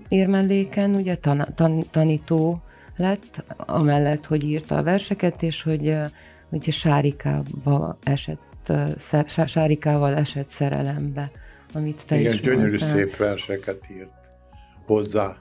érmelléken, 0.09 0.95
ugye 0.95 1.17
tan, 1.17 1.47
tan, 1.55 1.85
tanító 1.91 2.63
lett, 2.97 3.45
amellett, 3.57 4.27
hogy 4.27 4.45
írta 4.45 4.77
a 4.77 4.83
verseket, 4.83 5.43
és 5.43 5.63
hogy, 5.63 5.97
hogy 6.51 6.73
Sárikával 6.73 7.99
esett, 8.03 8.73
Sárikával 9.47 10.15
esett 10.17 10.49
szerelembe, 10.49 11.31
amit 11.73 12.07
te 12.07 12.19
Igen, 12.19 12.33
is 12.33 12.41
gyönyörű 12.41 12.69
mondtál. 12.69 12.95
szép 12.95 13.17
verseket 13.17 13.81
írt 13.91 14.11
hozzá. 14.87 15.37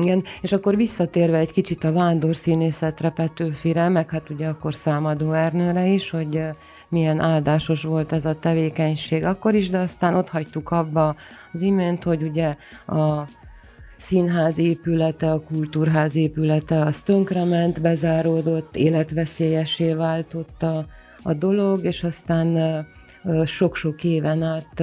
Igen, 0.00 0.22
és 0.40 0.52
akkor 0.52 0.76
visszatérve 0.76 1.38
egy 1.38 1.52
kicsit 1.52 1.84
a 1.84 1.92
vándor 1.92 2.36
színészetre 2.36 3.10
Petőfire, 3.10 3.88
meg 3.88 4.10
hát 4.10 4.30
ugye 4.30 4.48
akkor 4.48 4.74
Számadó 4.74 5.32
Ernőre 5.32 5.86
is, 5.86 6.10
hogy 6.10 6.42
milyen 6.88 7.20
áldásos 7.20 7.82
volt 7.82 8.12
ez 8.12 8.24
a 8.24 8.38
tevékenység 8.38 9.24
akkor 9.24 9.54
is, 9.54 9.70
de 9.70 9.78
aztán 9.78 10.14
ott 10.14 10.28
hagytuk 10.28 10.70
abba 10.70 11.16
az 11.52 11.60
imént, 11.60 12.04
hogy 12.04 12.22
ugye 12.22 12.56
a 12.86 13.28
színház 13.96 14.58
épülete, 14.58 15.30
a 15.30 15.40
kultúrház 15.40 16.16
épülete 16.16 16.80
az 16.80 17.02
tönkrement, 17.02 17.80
bezáródott, 17.80 18.76
életveszélyesé 18.76 19.92
váltott 19.92 20.62
a, 20.62 20.86
a 21.22 21.32
dolog, 21.32 21.84
és 21.84 22.04
aztán 22.04 22.86
sok-sok 23.44 24.04
éven 24.04 24.42
át 24.42 24.82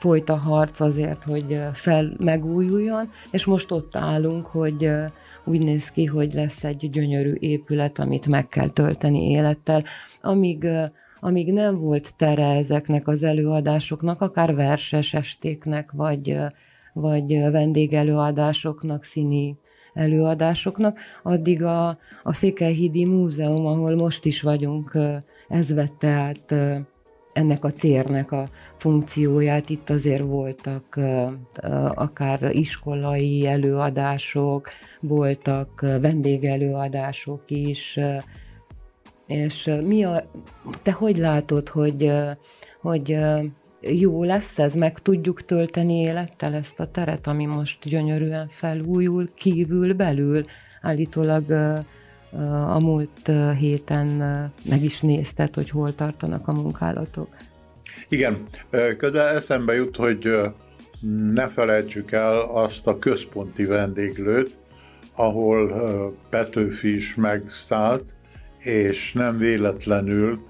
folyt 0.00 0.28
a 0.28 0.36
harc 0.36 0.80
azért, 0.80 1.24
hogy 1.24 1.60
fel 1.72 2.12
megújuljon, 2.18 3.10
és 3.30 3.44
most 3.44 3.70
ott 3.70 3.96
állunk, 3.96 4.46
hogy 4.46 4.90
úgy 5.44 5.60
néz 5.60 5.90
ki, 5.90 6.04
hogy 6.04 6.32
lesz 6.32 6.64
egy 6.64 6.90
gyönyörű 6.90 7.34
épület, 7.38 7.98
amit 7.98 8.26
meg 8.26 8.48
kell 8.48 8.68
tölteni 8.68 9.30
élettel. 9.30 9.84
Amíg, 10.20 10.66
amíg 11.20 11.52
nem 11.52 11.78
volt 11.78 12.14
tere 12.16 12.46
ezeknek 12.46 13.08
az 13.08 13.22
előadásoknak, 13.22 14.20
akár 14.20 14.54
verses 14.54 15.14
estéknek, 15.14 15.90
vagy, 15.92 16.36
vagy 16.92 17.50
vendégelőadásoknak, 17.50 19.04
színi 19.04 19.56
előadásoknak, 19.92 20.98
addig 21.22 21.62
a, 21.62 21.88
a 22.22 22.32
Székelyhídi 22.32 23.04
Múzeum, 23.04 23.66
ahol 23.66 23.94
most 23.94 24.24
is 24.24 24.40
vagyunk, 24.40 24.98
ez 25.48 25.74
vette 25.74 26.08
át 26.08 26.54
ennek 27.32 27.64
a 27.64 27.70
térnek 27.70 28.32
a 28.32 28.48
funkcióját. 28.76 29.68
Itt 29.68 29.90
azért 29.90 30.22
voltak 30.22 31.00
akár 31.94 32.42
iskolai 32.50 33.46
előadások, 33.46 34.68
voltak 35.00 35.80
vendégelőadások 35.80 37.42
is, 37.46 37.98
és 39.26 39.70
mi 39.82 40.04
a, 40.04 40.30
te 40.82 40.92
hogy 40.92 41.16
látod, 41.16 41.68
hogy, 41.68 42.12
hogy 42.80 43.18
jó 43.80 44.22
lesz 44.24 44.58
ez, 44.58 44.74
meg 44.74 44.98
tudjuk 44.98 45.44
tölteni 45.44 45.94
élettel 45.94 46.54
ezt 46.54 46.80
a 46.80 46.90
teret, 46.90 47.26
ami 47.26 47.44
most 47.46 47.84
gyönyörűen 47.84 48.48
felújul, 48.48 49.28
kívül, 49.34 49.94
belül, 49.94 50.44
állítólag 50.82 51.44
a 52.66 52.78
múlt 52.78 53.30
héten 53.58 54.06
meg 54.62 54.82
is 54.82 55.00
nézted, 55.00 55.54
hogy 55.54 55.70
hol 55.70 55.94
tartanak 55.94 56.48
a 56.48 56.52
munkálatok. 56.52 57.28
Igen, 58.08 58.42
de 59.00 59.22
eszembe 59.22 59.74
jut, 59.74 59.96
hogy 59.96 60.30
ne 61.32 61.48
felejtsük 61.48 62.12
el 62.12 62.40
azt 62.40 62.86
a 62.86 62.98
központi 62.98 63.64
vendéglőt, 63.64 64.56
ahol 65.14 65.72
Petőfi 66.30 66.94
is 66.94 67.14
megszállt, 67.14 68.14
és 68.58 69.12
nem 69.12 69.38
véletlenül 69.38 70.42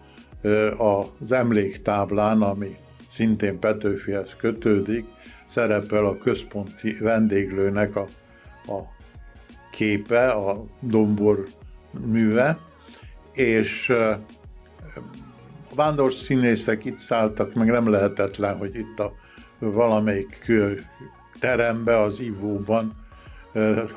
az 0.76 1.32
emléktáblán, 1.32 2.42
ami 2.42 2.76
szintén 3.12 3.58
Petőfihez 3.58 4.36
kötődik, 4.38 5.04
szerepel 5.46 6.06
a 6.06 6.18
központi 6.18 6.96
vendéglőnek 7.00 7.96
a, 7.96 8.08
a 8.66 8.80
képe, 9.70 10.28
a 10.30 10.64
dombor 10.80 11.48
műve, 11.90 12.58
és 13.32 13.88
a 15.70 15.74
vándor 15.74 16.12
színészek 16.12 16.84
itt 16.84 16.98
szálltak, 16.98 17.54
meg 17.54 17.70
nem 17.70 17.90
lehetetlen, 17.90 18.58
hogy 18.58 18.74
itt 18.74 19.00
a 19.00 19.12
valamelyik 19.58 20.52
terembe, 21.40 22.00
az 22.00 22.20
ivóban 22.20 22.92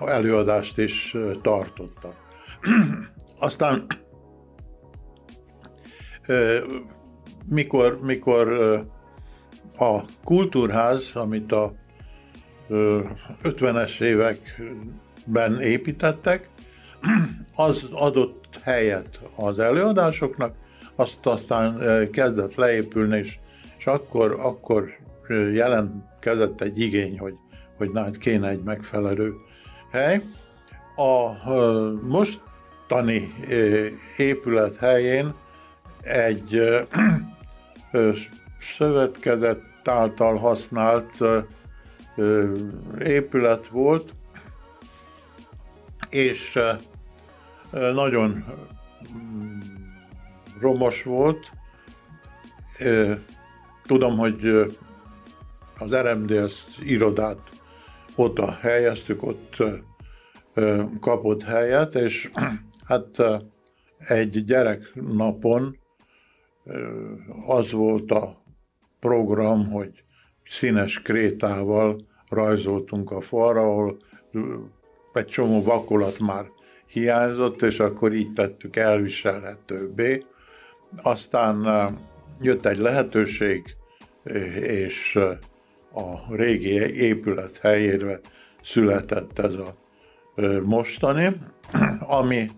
előadást 0.05 0.77
is 0.77 1.15
tartottak. 1.41 2.15
Aztán 3.39 3.85
mikor, 7.49 7.99
mikor 8.01 8.49
a 9.77 9.99
kultúrház, 10.23 11.11
amit 11.13 11.51
a 11.51 11.73
50-es 12.69 14.01
években 14.01 15.61
építettek, 15.61 16.49
az 17.55 17.83
adott 17.91 18.59
helyet 18.61 19.19
az 19.35 19.59
előadásoknak, 19.59 20.55
azt 20.95 21.25
aztán 21.25 21.79
kezdett 22.11 22.55
leépülni, 22.55 23.17
és, 23.17 23.37
és 23.77 23.87
akkor, 23.87 24.37
akkor 24.39 24.89
jelentkezett 25.53 26.61
egy 26.61 26.79
igény, 26.79 27.19
hogy, 27.19 27.35
hogy 27.77 27.91
na, 27.91 28.11
kéne 28.11 28.47
egy 28.47 28.63
megfelelő 28.63 29.33
hely. 29.91 30.23
A 30.95 31.31
mostani 32.01 33.33
épület 34.17 34.75
helyén 34.75 35.33
egy 36.01 36.61
szövetkezet 38.77 39.61
által 39.83 40.35
használt 40.35 41.17
épület 42.99 43.67
volt, 43.67 44.13
és 46.09 46.59
nagyon 47.73 48.43
romos 50.59 51.03
volt. 51.03 51.51
Tudom, 53.85 54.17
hogy 54.17 54.47
az 55.77 55.95
RMDS 55.95 56.65
irodát 56.83 57.39
ott 58.15 58.39
a 58.39 58.51
helyeztük, 58.51 59.23
ott 59.23 59.63
kapott 60.99 61.43
helyet, 61.43 61.95
és 61.95 62.31
hát 62.89 63.17
egy 63.97 64.43
gyereknapon 64.43 65.77
az 67.45 67.71
volt 67.71 68.11
a 68.11 68.43
program, 68.99 69.71
hogy 69.71 70.03
színes 70.43 71.01
krétával 71.01 72.05
rajzoltunk 72.29 73.11
a 73.11 73.21
falra, 73.21 73.61
ahol 73.61 73.97
egy 75.13 75.25
csomó 75.25 75.63
vakolat 75.63 76.19
már 76.19 76.45
hiányzott, 76.93 77.61
és 77.61 77.79
akkor 77.79 78.13
így 78.13 78.33
tettük 78.33 78.75
elviselhetőbbé. 78.75 80.25
Aztán 81.01 81.67
jött 82.41 82.65
egy 82.65 82.77
lehetőség, 82.77 83.75
és 84.61 85.15
a 85.93 86.35
régi 86.35 86.73
épület 87.01 87.57
helyére 87.57 88.19
született 88.61 89.39
ez 89.39 89.53
a 89.53 89.75
mostani, 90.63 91.37
ami 92.19 92.49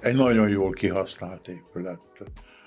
egy 0.00 0.14
nagyon 0.14 0.48
jól 0.48 0.70
kihasznált 0.70 1.48
épület. 1.48 2.00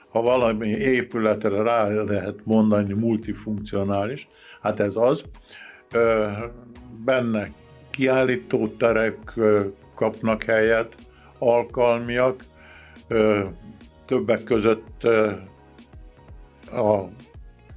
Ha 0.10 0.22
valami 0.22 0.68
épületre 0.70 1.62
rá 1.62 1.88
lehet 1.88 2.40
mondani 2.44 2.94
multifunkcionális, 2.94 4.28
hát 4.62 4.80
ez 4.80 4.96
az. 4.96 5.24
Benne 7.06 7.52
kiállítóterek 7.90 9.34
kapnak 10.02 10.44
helyet, 10.44 10.96
alkalmiak, 11.38 12.44
többek 14.06 14.44
között 14.44 15.04
a 16.72 17.08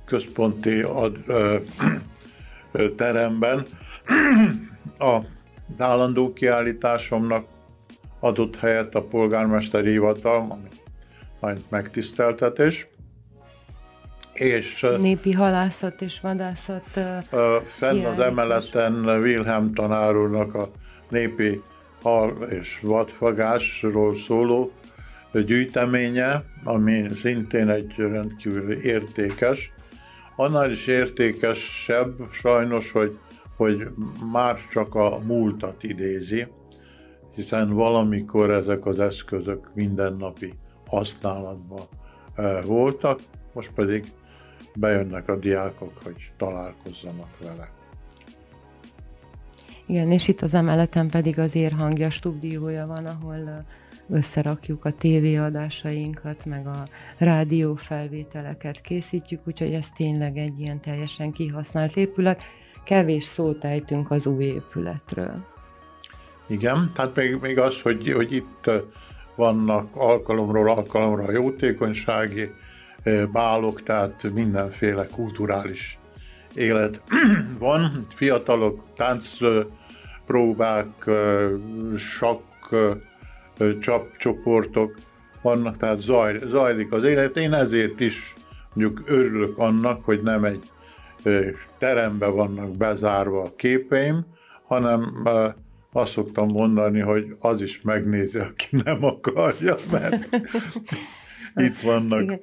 központi 0.04 0.80
ad, 0.80 1.16
ö, 1.26 1.56
ö, 2.72 2.94
teremben 2.94 3.66
a 4.98 5.18
állandó 5.78 6.32
kiállításomnak 6.32 7.44
adott 8.20 8.56
helyet 8.56 8.94
a 8.94 9.02
polgármesteri 9.02 9.90
hivatal, 9.90 10.46
ami 10.50 10.68
nagy 11.40 11.64
megtiszteltetés. 11.68 12.88
És, 14.32 14.86
Népi 14.98 15.32
halászat 15.32 16.02
és 16.02 16.20
vadászat. 16.20 16.84
Uh, 16.96 17.54
fenn 17.76 18.04
az 18.04 18.18
emeleten 18.18 19.04
Wilhelm 19.04 19.72
tanárulnak 19.72 20.54
a 20.54 20.70
népi 21.08 21.62
hal 22.04 22.42
és 22.42 22.80
vadfagásról 22.82 24.16
szóló 24.16 24.72
gyűjteménye, 25.32 26.44
ami 26.64 27.08
szintén 27.14 27.68
egy 27.68 27.94
rendkívül 27.96 28.72
értékes. 28.72 29.72
Annál 30.36 30.70
is 30.70 30.86
értékesebb 30.86 32.28
sajnos, 32.32 32.92
hogy, 32.92 33.18
hogy 33.56 33.88
már 34.32 34.58
csak 34.72 34.94
a 34.94 35.18
múltat 35.18 35.82
idézi, 35.82 36.46
hiszen 37.34 37.68
valamikor 37.68 38.50
ezek 38.50 38.86
az 38.86 38.98
eszközök 39.00 39.70
mindennapi 39.74 40.52
használatban 40.86 41.86
voltak, 42.64 43.20
most 43.52 43.72
pedig 43.72 44.12
bejönnek 44.74 45.28
a 45.28 45.36
diákok, 45.36 45.92
hogy 46.02 46.32
találkozzanak 46.36 47.38
vele. 47.40 47.83
Igen, 49.86 50.10
és 50.10 50.28
itt 50.28 50.40
az 50.40 50.54
emeleten 50.54 51.08
pedig 51.08 51.38
az 51.38 51.54
érhangja 51.54 52.10
stúdiója 52.10 52.86
van, 52.86 53.06
ahol 53.06 53.64
összerakjuk 54.08 54.84
a 54.84 54.90
tévéadásainkat, 54.90 56.44
meg 56.44 56.66
a 56.66 56.88
rádió 57.18 57.74
felvételeket 57.74 58.80
készítjük, 58.80 59.40
úgyhogy 59.46 59.72
ez 59.72 59.90
tényleg 59.90 60.36
egy 60.36 60.60
ilyen 60.60 60.80
teljesen 60.80 61.32
kihasznált 61.32 61.96
épület. 61.96 62.42
Kevés 62.84 63.24
szót 63.24 63.64
ejtünk 63.64 64.10
az 64.10 64.26
új 64.26 64.44
épületről. 64.44 65.44
Igen, 66.46 66.90
tehát 66.94 67.16
még, 67.16 67.38
még 67.40 67.58
az, 67.58 67.80
hogy, 67.80 68.12
hogy 68.12 68.32
itt 68.32 68.70
vannak 69.34 69.96
alkalomról 69.96 70.70
alkalomra 70.70 71.30
jótékonysági 71.32 72.50
bálok, 73.32 73.82
tehát 73.82 74.32
mindenféle 74.32 75.06
kulturális 75.06 75.98
élet 76.54 77.02
van. 77.58 78.06
Fiatalok, 78.14 78.84
táncpróbák, 78.96 80.86
sakk, 81.96 82.74
csapcsoportok 83.80 84.94
vannak, 85.42 85.76
tehát 85.76 86.00
zaj, 86.00 86.40
zajlik 86.46 86.92
az 86.92 87.04
élet. 87.04 87.36
Én 87.36 87.52
ezért 87.52 88.00
is 88.00 88.34
mondjuk 88.74 89.02
örülök 89.06 89.58
annak, 89.58 90.04
hogy 90.04 90.22
nem 90.22 90.44
egy 90.44 90.70
terembe 91.78 92.26
vannak 92.26 92.76
bezárva 92.76 93.42
a 93.42 93.54
képeim, 93.56 94.26
hanem 94.66 95.28
azt 95.92 96.12
szoktam 96.12 96.48
mondani, 96.48 97.00
hogy 97.00 97.36
az 97.38 97.60
is 97.60 97.80
megnézi, 97.82 98.38
aki 98.38 98.66
nem 98.70 99.04
akarja, 99.04 99.76
mert 99.90 100.28
itt 101.66 101.80
vannak. 101.80 102.22
Igen. 102.22 102.40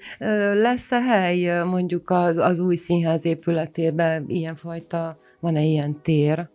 Lesz-e 0.58 1.02
hely 1.02 1.63
mondjuk 1.63 2.10
az, 2.10 2.38
az 2.38 2.60
új 2.60 2.76
színház 2.76 3.26
épületében 3.26 4.26
ilyenfajta, 4.28 5.17
van-e 5.39 5.62
ilyen 5.62 6.02
tér, 6.02 6.50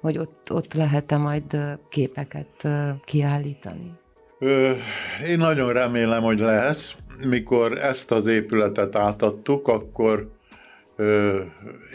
hogy 0.00 0.18
ott, 0.18 0.52
ott 0.52 0.74
lehet-e 0.74 1.16
majd 1.16 1.58
képeket 1.88 2.68
kiállítani? 3.04 3.92
Én 5.28 5.38
nagyon 5.38 5.72
remélem, 5.72 6.22
hogy 6.22 6.38
lesz. 6.38 6.94
Mikor 7.28 7.78
ezt 7.78 8.10
az 8.10 8.26
épületet 8.26 8.96
átadtuk, 8.96 9.68
akkor 9.68 10.30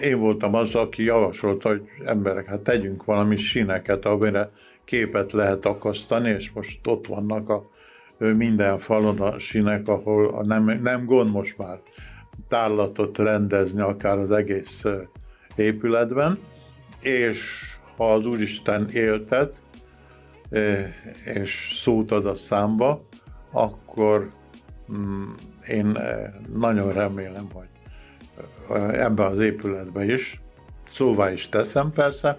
én 0.01 0.19
voltam 0.19 0.53
az, 0.53 0.75
aki 0.75 1.03
javasolta, 1.03 1.69
hogy 1.69 1.82
emberek, 2.06 2.45
hát 2.45 2.60
tegyünk 2.60 3.06
valami 3.06 3.36
sineket, 3.36 4.06
amire 4.06 4.49
képet 4.86 5.32
lehet 5.32 5.65
akasztani, 5.65 6.30
és 6.30 6.51
most 6.51 6.80
ott 6.88 7.08
vannak 7.08 7.49
a 7.49 7.69
minden 8.17 8.77
falon 8.77 9.19
a 9.19 9.39
sinek, 9.39 9.88
ahol 9.88 10.43
nem, 10.45 10.80
nem 10.82 11.06
gond 11.06 11.32
most 11.32 11.58
már 11.58 11.80
tárlatot 12.47 13.17
rendezni 13.17 13.82
akár 13.82 14.17
az 14.17 14.32
egész 14.32 14.84
épületben, 15.56 16.39
és 17.01 17.39
ha 17.95 18.13
az 18.13 18.25
Úristen 18.25 18.89
éltet, 18.89 19.62
és 21.34 21.80
szót 21.84 22.12
ad 22.12 22.25
a 22.25 22.36
számba, 22.36 23.06
akkor 23.51 24.30
mm, 24.91 25.30
én 25.67 25.97
nagyon 26.53 26.93
remélem, 26.93 27.47
hogy 27.51 27.67
ebbe 28.93 29.25
az 29.25 29.39
épületbe 29.39 30.06
is, 30.06 30.41
szóvá 30.93 31.32
is 31.32 31.49
teszem 31.49 31.91
persze, 31.91 32.38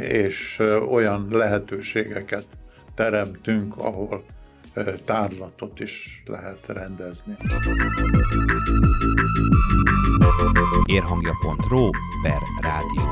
és 0.00 0.58
olyan 0.88 1.28
lehetőségeket 1.30 2.44
teremtünk, 2.94 3.76
ahol 3.76 4.22
tárlatot 5.04 5.80
is 5.80 6.22
lehet 6.26 6.66
rendezni. 6.66 7.36
Érhangja.ro 10.84 11.90
per 12.22 12.38
rádió. 12.60 13.02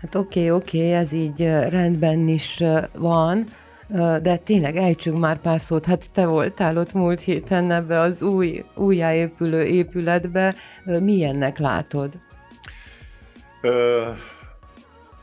Hát 0.00 0.14
oké, 0.14 0.40
okay, 0.40 0.50
oké, 0.50 0.78
okay, 0.78 0.92
ez 0.92 1.12
így 1.12 1.40
rendben 1.68 2.28
is 2.28 2.62
van, 2.92 3.46
de 4.22 4.36
tényleg 4.36 4.76
ejtsünk 4.76 5.18
már 5.18 5.40
pár 5.40 5.60
szót. 5.60 5.84
Hát 5.84 6.10
te 6.12 6.26
voltál 6.26 6.76
ott 6.76 6.92
múlt 6.92 7.20
héten 7.20 7.70
ebbe 7.70 8.00
az 8.00 8.22
új, 8.22 8.64
újjáépülő 8.74 9.64
épületbe. 9.64 10.54
Milyennek 10.84 11.58
látod? 11.58 12.12
Ö, 13.60 14.08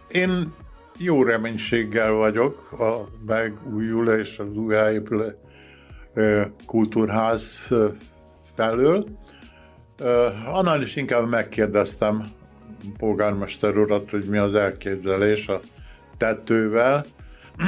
én 0.07 0.53
jó 1.01 1.23
reménységgel 1.23 2.11
vagyok 2.11 2.71
a 2.71 3.07
megújulás 3.27 4.39
az 4.39 4.57
újjáépülő 4.57 5.37
kultúrház 6.65 7.67
felől. 8.55 9.05
Annál 10.45 10.81
is 10.81 10.95
inkább 10.95 11.29
megkérdeztem 11.29 12.31
polgármester 12.97 13.77
urat, 13.77 14.09
hogy 14.09 14.23
mi 14.23 14.37
az 14.37 14.55
elképzelés 14.55 15.47
a 15.47 15.61
tetővel, 16.17 17.05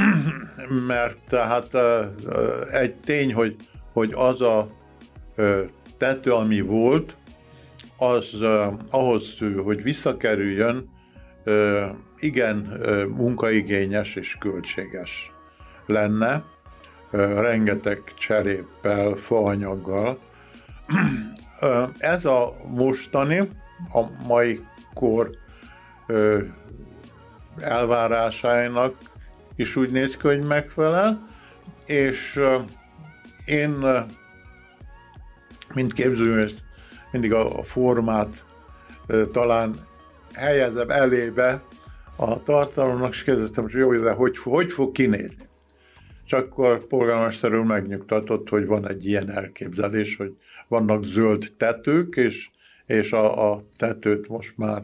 mert 0.88 1.18
tehát 1.30 1.78
egy 2.72 2.96
tény, 2.96 3.34
hogy, 3.34 3.56
hogy 3.94 4.12
az 4.16 4.42
a 4.42 4.70
tető, 5.98 6.32
ami 6.32 6.62
volt, 6.62 7.16
az 7.98 8.42
ahhoz, 8.90 9.38
hogy 9.64 9.84
visszakerüljön, 9.84 10.90
igen 12.20 12.56
munkaigényes 13.16 14.16
és 14.16 14.38
költséges 14.40 15.32
lenne, 15.86 16.44
rengeteg 17.12 18.02
cseréppel, 18.18 19.16
faanyaggal. 19.16 20.20
Ez 21.98 22.26
a 22.26 22.54
mostani, 22.68 23.40
a 23.94 24.26
mai 24.28 24.66
kor 24.94 25.30
elvárásainak 27.60 28.96
is 29.56 29.76
úgy 29.76 29.92
néz 29.92 30.18
ki, 30.18 30.28
hogy 30.28 30.42
megfelel, 30.42 31.24
és 31.86 32.40
én, 33.46 33.86
mint 35.74 35.94
képzőművész, 35.94 36.58
mindig 37.12 37.34
a 37.34 37.64
formát 37.64 38.46
talán 39.32 39.90
helyezem 40.34 40.90
elébe 40.90 41.62
a 42.16 42.44
tartalomnak, 42.44 43.14
és 43.14 43.24
kérdeztem, 43.24 43.64
hogy 43.64 43.74
jó, 43.74 43.94
de 43.94 44.12
hogy, 44.12 44.38
hogy 44.38 44.72
fog 44.72 44.92
kinézni? 44.92 45.50
És 46.26 46.34
akkor 46.34 46.88
polgármester 46.88 47.54
úr 47.54 47.66
megnyugtatott, 47.66 48.50
hogy 48.50 48.66
van 48.66 48.88
egy 48.88 49.06
ilyen 49.06 49.30
elképzelés, 49.30 50.16
hogy 50.16 50.36
vannak 50.68 51.04
zöld 51.04 51.54
tetők, 51.58 52.16
és, 52.16 52.50
és 52.86 53.12
a, 53.12 53.52
a 53.52 53.64
tetőt 53.78 54.28
most 54.28 54.54
már 54.58 54.84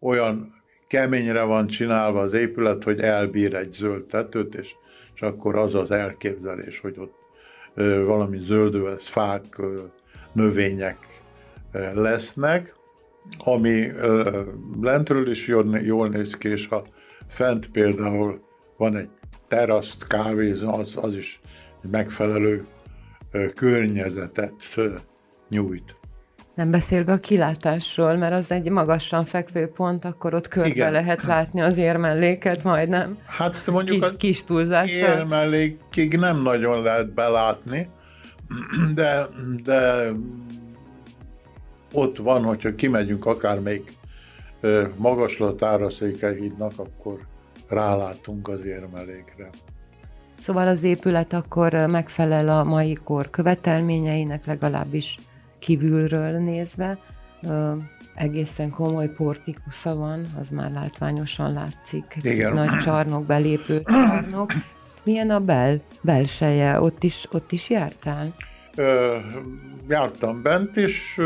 olyan 0.00 0.52
keményre 0.86 1.42
van 1.42 1.66
csinálva 1.66 2.20
az 2.20 2.32
épület, 2.32 2.84
hogy 2.84 3.00
elbír 3.00 3.54
egy 3.54 3.70
zöld 3.70 4.04
tetőt, 4.04 4.54
és, 4.54 4.74
és 5.14 5.20
akkor 5.20 5.56
az 5.56 5.74
az 5.74 5.90
elképzelés, 5.90 6.80
hogy 6.80 6.94
ott 6.98 7.14
ö, 7.74 8.04
valami 8.04 8.38
zöldövesz, 8.38 9.06
fák, 9.06 9.58
ö, 9.58 9.82
növények 10.32 10.98
ö, 11.72 12.00
lesznek, 12.00 12.74
ami 13.38 13.88
ö, 13.88 14.40
lentről 14.80 15.30
is 15.30 15.46
jól, 15.46 15.78
jól 15.78 16.08
néz 16.08 16.36
ki, 16.36 16.48
és 16.48 16.66
ha 16.66 16.84
fent 17.28 17.70
például 17.70 18.40
van 18.76 18.96
egy 18.96 19.08
teraszt, 19.48 20.06
kávézó, 20.06 20.74
az, 20.74 20.92
az 20.96 21.16
is 21.16 21.40
megfelelő 21.90 22.66
ö, 23.30 23.46
környezetet 23.54 24.54
ö, 24.76 24.94
nyújt. 25.48 25.96
Nem 26.54 26.70
beszélve 26.70 27.12
a 27.12 27.18
kilátásról, 27.18 28.16
mert 28.16 28.32
az 28.32 28.50
egy 28.50 28.70
magasan 28.70 29.24
fekvő 29.24 29.66
pont, 29.66 30.04
akkor 30.04 30.34
ott 30.34 30.48
körbe 30.48 30.68
Igen. 30.68 30.92
lehet 30.92 31.22
látni 31.22 31.60
az 31.60 31.76
érmelléket 31.76 32.62
majdnem. 32.62 33.18
Hát 33.26 33.66
mondjuk 33.66 34.00
kis, 34.00 34.10
a 34.10 34.16
kis 34.16 34.44
túlzással. 34.44 35.18
érmellékig 35.18 36.16
nem 36.16 36.42
nagyon 36.42 36.82
lehet 36.82 37.14
belátni, 37.14 37.88
de, 38.94 39.26
de 39.64 40.10
ott 41.94 42.16
van, 42.16 42.42
hogyha 42.42 42.74
kimegyünk 42.74 43.26
akár 43.26 43.60
még 43.60 43.92
magaslatára 44.96 45.90
Székelyhídnak, 45.90 46.72
akkor 46.76 47.18
rálátunk 47.68 48.48
az 48.48 48.64
érmelékre. 48.64 49.50
Szóval 50.40 50.68
az 50.68 50.82
épület 50.82 51.32
akkor 51.32 51.72
megfelel 51.72 52.48
a 52.48 52.64
mai 52.64 52.98
kor 53.04 53.30
követelményeinek, 53.30 54.46
legalábbis 54.46 55.18
kívülről 55.58 56.38
nézve. 56.38 56.98
Egészen 58.14 58.70
komoly 58.70 59.08
portikusza 59.08 59.94
van, 59.94 60.26
az 60.40 60.50
már 60.50 60.70
látványosan 60.70 61.52
látszik. 61.52 62.16
Igen. 62.22 62.52
Nagy 62.52 62.78
csarnok, 62.78 63.26
belépő 63.26 63.82
csarnok. 63.82 64.52
Milyen 65.02 65.30
a 65.30 65.40
bel, 65.40 65.80
belseje? 66.00 66.80
Ott 66.80 67.02
is, 67.02 67.26
ott 67.32 67.52
is 67.52 67.70
jártál? 67.70 68.34
Ö, 68.74 69.16
jártam 69.88 70.42
bent 70.42 70.76
is, 70.76 71.18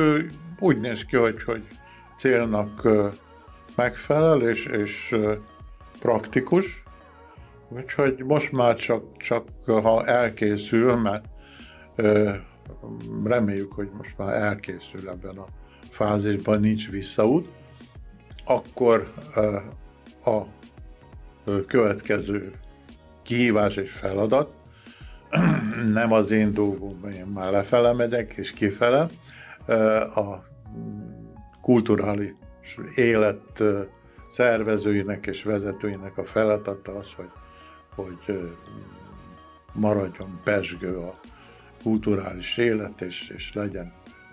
úgy 0.58 0.80
néz 0.80 1.04
ki, 1.04 1.16
hogy, 1.16 1.42
hogy 1.42 1.62
célnak 2.18 2.88
megfelel, 3.74 4.42
és, 4.42 4.64
és 4.64 5.16
praktikus. 5.98 6.82
Úgyhogy 7.68 8.24
most 8.24 8.52
már 8.52 8.76
csak, 8.76 9.16
csak 9.16 9.48
ha 9.64 10.06
elkészül, 10.06 10.96
mert 10.96 11.28
reméljük, 13.24 13.72
hogy 13.72 13.88
most 13.96 14.14
már 14.16 14.34
elkészül 14.34 15.08
ebben 15.08 15.36
a 15.36 15.44
fázisban, 15.90 16.60
nincs 16.60 16.90
visszaút, 16.90 17.48
akkor 18.44 19.12
a 20.24 20.42
következő 21.66 22.52
kihívás 23.22 23.76
és 23.76 23.90
feladat, 23.90 24.54
nem 25.88 26.12
az 26.12 26.30
én 26.30 26.54
dolgom, 26.54 27.08
én 27.14 27.26
már 27.26 27.52
lefele 27.52 27.92
megyek 27.92 28.32
és 28.32 28.52
kifele, 28.52 29.08
a 30.14 30.42
kulturális 31.60 32.34
élet 32.94 33.62
szervezőinek 34.30 35.26
és 35.26 35.42
vezetőinek 35.42 36.18
a 36.18 36.24
feladata 36.24 36.96
az, 36.96 37.06
hogy, 37.16 37.30
hogy 37.94 38.50
maradjon 39.72 40.40
pesgő 40.44 40.96
a 40.96 41.20
kulturális 41.82 42.56
élet, 42.56 43.00
és, 43.00 43.32
és 43.36 43.52
legyen 43.52 43.92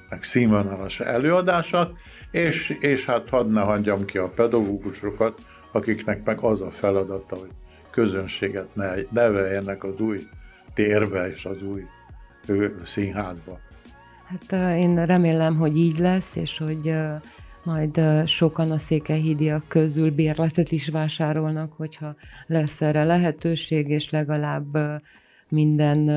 meg 0.10 0.24
színvonalas 0.24 1.00
előadások, 1.00 1.98
és, 2.32 2.70
és 2.70 3.06
hát 3.06 3.30
hadd 3.30 3.48
ne 3.48 3.62
hagyjam 3.62 4.06
ki 4.06 4.18
a 4.18 4.28
pedagógusokat, 4.28 5.42
akiknek 5.72 6.26
meg 6.26 6.40
az 6.40 6.62
a 6.62 6.72
feladata, 6.72 7.36
hogy 7.36 7.52
közönséget 7.90 8.76
ne, 8.76 8.94
neveljenek 9.10 9.84
az 9.84 10.00
új 10.00 10.28
térbe 10.74 11.30
és 11.30 11.46
az 11.46 11.62
új 11.62 11.84
színházba. 12.84 13.60
Hát 14.26 14.76
én 14.78 15.06
remélem, 15.06 15.56
hogy 15.56 15.78
így 15.78 15.98
lesz, 15.98 16.36
és 16.36 16.58
hogy 16.58 16.96
majd 17.64 18.02
sokan 18.26 18.72
a 18.72 18.78
székelyhídiak 18.78 19.68
közül 19.68 20.12
bérletet 20.12 20.72
is 20.72 20.88
vásárolnak, 20.88 21.74
hogyha 21.74 22.16
lesz 22.48 22.82
erre 22.82 23.04
lehetőség, 23.04 23.90
és 23.90 24.10
legalább 24.10 24.78
minden 25.50 26.10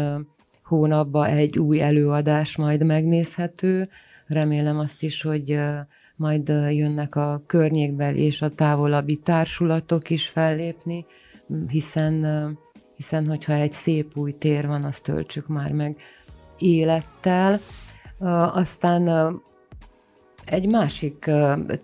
hónapban 0.63 1.27
egy 1.27 1.59
új 1.59 1.81
előadás 1.81 2.57
majd 2.57 2.85
megnézhető. 2.85 3.89
Remélem 4.27 4.79
azt 4.79 5.03
is, 5.03 5.23
hogy 5.23 5.61
majd 6.17 6.49
jönnek 6.71 7.15
a 7.15 7.43
környékbel 7.47 8.15
és 8.17 8.43
a 8.43 8.49
távolabbi 8.49 9.17
társulatok 9.17 10.11
is 10.11 10.27
fellépni, 10.27 11.07
hiszen, 11.69 12.27
hiszen 12.97 13.27
hogyha 13.27 13.53
egy 13.53 13.73
szép 13.73 14.17
új 14.17 14.33
tér 14.33 14.67
van, 14.67 14.85
azt 14.85 15.03
töltsük 15.03 15.47
már 15.47 15.73
meg 15.73 15.97
élettel. 16.59 17.61
Aztán 18.53 19.35
egy 20.51 20.69
másik 20.69 21.31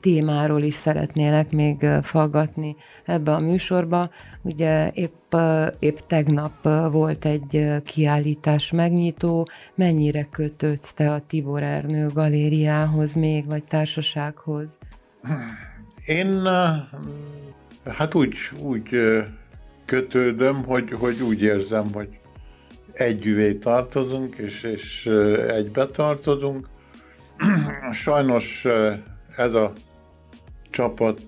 témáról 0.00 0.62
is 0.62 0.74
szeretnélek 0.74 1.50
még 1.50 1.86
faggatni 2.02 2.76
ebbe 3.04 3.32
a 3.32 3.38
műsorba. 3.38 4.10
Ugye 4.42 4.90
épp, 4.94 5.34
épp 5.78 5.96
tegnap 5.96 6.62
volt 6.90 7.24
egy 7.24 7.82
kiállítás 7.84 8.70
megnyitó. 8.70 9.48
Mennyire 9.74 10.22
kötődsz 10.30 10.92
te 10.92 11.12
a 11.12 11.20
Tibor 11.26 11.62
Ernő 11.62 12.08
galériához 12.08 13.12
még, 13.12 13.46
vagy 13.46 13.64
társasághoz? 13.64 14.78
Én 16.06 16.48
hát 17.84 18.14
úgy, 18.14 18.34
úgy 18.58 18.88
kötődöm, 19.84 20.64
hogy, 20.64 20.92
hogy 20.92 21.22
úgy 21.22 21.42
érzem, 21.42 21.92
hogy 21.92 22.08
együvé 22.94 23.54
tartozunk, 23.54 24.36
és, 24.36 24.62
és 24.62 25.06
egybe 25.48 25.86
tartozunk. 25.86 26.68
Sajnos 27.92 28.66
ez 29.36 29.54
a 29.54 29.72
csapat 30.70 31.20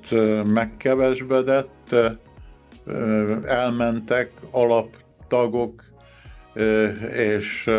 megkevesbedett, 0.45 1.95
elmentek 3.45 4.31
alaptagok, 4.51 5.85
és 7.15 7.71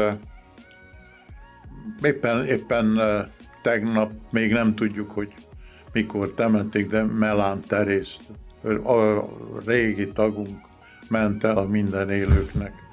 éppen, 2.01 2.45
éppen 2.45 2.99
tegnap 3.61 4.11
még 4.29 4.51
nem 4.51 4.75
tudjuk, 4.75 5.11
hogy 5.11 5.33
mikor 5.91 6.33
temették, 6.33 6.87
de 6.87 7.03
Melán 7.03 7.61
Terész, 7.67 8.15
a 8.83 9.23
régi 9.65 10.11
tagunk 10.11 10.59
ment 11.09 11.43
el 11.43 11.57
a 11.57 11.67
minden 11.67 12.09
élőknek 12.09 12.86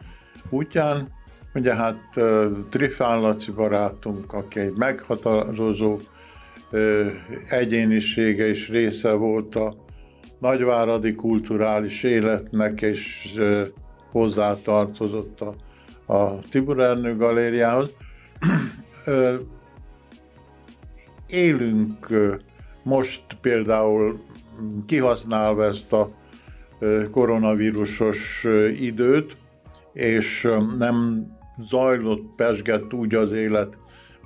útján, 0.51 1.09
Ugye 1.55 1.75
hát 1.75 2.21
Trifán 2.69 3.21
Laci 3.21 3.51
barátunk, 3.51 4.33
aki 4.33 4.61
egy 4.61 4.73
meghatározó 4.77 5.99
egyénisége 7.49 8.49
és 8.49 8.69
része 8.69 9.13
volt 9.13 9.57
a 9.57 9.77
nagyváradi 10.39 11.15
kulturális 11.15 12.03
életnek, 12.03 12.83
és 12.83 13.35
hozzátartozott 14.11 15.41
a, 15.41 15.55
a 16.13 16.39
Tibor 16.51 16.81
Ernő 16.81 17.17
galériához. 17.17 17.91
Élünk 21.27 22.09
most 22.83 23.23
például 23.41 24.21
kihasználva 24.87 25.65
ezt 25.65 25.93
a 25.93 26.11
koronavírusos 27.11 28.47
időt, 28.81 29.37
és 29.95 30.49
nem 30.79 31.27
zajlott, 31.69 32.35
pesgett 32.37 32.93
úgy 32.93 33.15
az 33.15 33.33
élet, 33.33 33.77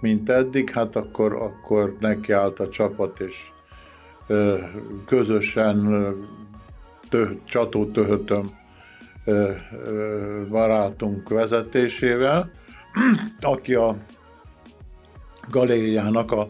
mint 0.00 0.30
eddig, 0.30 0.70
hát 0.70 0.96
akkor, 0.96 1.32
akkor 1.32 1.96
nekiállt 2.00 2.60
a 2.60 2.68
csapat, 2.68 3.20
és 3.20 3.50
közösen 5.06 6.06
tö, 7.08 7.26
Csató 7.44 7.86
Töhötöm 7.86 8.50
ö, 9.24 9.50
ö, 9.84 10.42
barátunk 10.48 11.28
vezetésével, 11.28 12.50
aki 13.40 13.74
a 13.74 13.96
galériának 15.50 16.32
a 16.32 16.48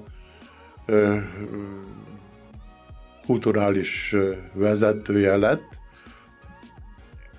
kulturális 3.27 4.15
vezetője 4.53 5.37
lett, 5.37 5.78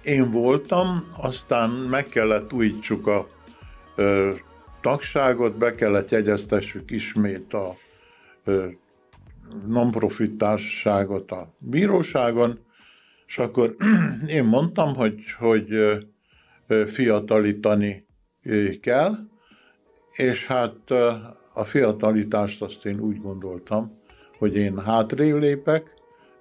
én 0.09 0.31
voltam, 0.31 1.05
aztán 1.21 1.69
meg 1.69 2.07
kellett 2.07 2.53
újítsuk 2.53 3.07
a 3.07 3.27
ö, 3.95 4.33
tagságot, 4.81 5.57
be 5.57 5.75
kellett 5.75 6.09
jegyeztessük 6.09 6.91
ismét 6.91 7.53
a 7.53 7.75
ö, 8.43 8.67
non-profit 9.67 10.37
társaságot 10.37 11.31
a 11.31 11.53
bíróságon, 11.57 12.59
és 13.25 13.37
akkor 13.37 13.75
én 14.27 14.43
mondtam, 14.43 14.95
hogy, 14.95 15.19
hogy 15.37 15.67
fiatalítani 16.87 18.05
kell, 18.81 19.15
és 20.11 20.47
hát 20.47 20.91
a 21.53 21.65
fiatalitást 21.65 22.61
azt 22.61 22.85
én 22.85 22.99
úgy 22.99 23.21
gondoltam, 23.21 23.97
hogy 24.37 24.55
én 24.55 24.79
hátrébb 24.79 25.37
lépek, 25.37 25.93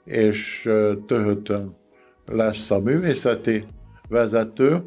és 0.04 0.70
töhötöm 1.06 1.77
lesz 2.28 2.70
a 2.70 2.78
művészeti 2.78 3.64
vezető, 4.08 4.82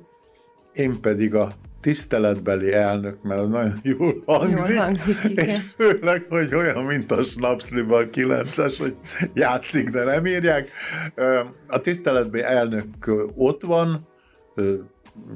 én 0.74 1.02
pedig 1.02 1.36
a 1.36 1.52
tiszteletbeli 1.82 2.74
elnök, 2.74 3.24
mert 3.24 3.48
nagyon 3.48 3.80
jól 3.84 4.22
hangzik, 4.26 4.58
Jól 4.58 4.78
hangzik, 4.78 5.24
igen. 5.24 5.46
és 5.46 5.58
főleg, 5.76 6.26
hogy 6.30 6.56
olyan, 6.56 6.84
mint 6.84 7.12
a 7.12 7.24
Snapsliban 7.24 8.10
9-es, 8.12 8.76
hogy 8.80 8.96
játszik, 9.34 9.90
de 9.90 10.04
nem 10.04 10.26
írják. 10.26 10.70
A 11.68 11.80
tiszteletbeli 11.80 12.44
elnök 12.44 12.88
ott 13.36 13.62
van, 13.62 14.08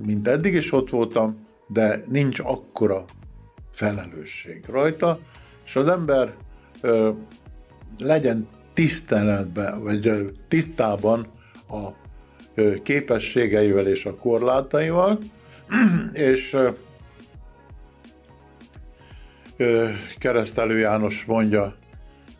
mint 0.05 0.27
eddig 0.27 0.53
is 0.53 0.73
ott 0.73 0.89
voltam, 0.89 1.41
de 1.67 2.03
nincs 2.07 2.39
akkora 2.39 3.05
felelősség 3.71 4.63
rajta, 4.69 5.19
és 5.65 5.75
az 5.75 5.87
ember 5.87 6.33
legyen 7.97 8.47
tiszteletben, 8.73 9.83
vagy 9.83 10.31
tisztában 10.47 11.27
a 11.69 11.89
képességeivel 12.84 13.88
és 13.88 14.06
a 14.06 14.15
korlátaival, 14.15 15.19
és 16.13 16.58
keresztelő 20.17 20.78
János 20.78 21.25
mondja, 21.25 21.75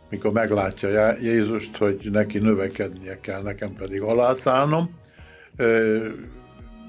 mikor 0.10 0.32
meglátja 0.32 1.18
Jézust, 1.22 1.78
hogy 1.78 2.10
neki 2.12 2.38
növekednie 2.38 3.20
kell, 3.20 3.42
nekem 3.42 3.74
pedig 3.74 4.02
alászállnom. 4.02 5.00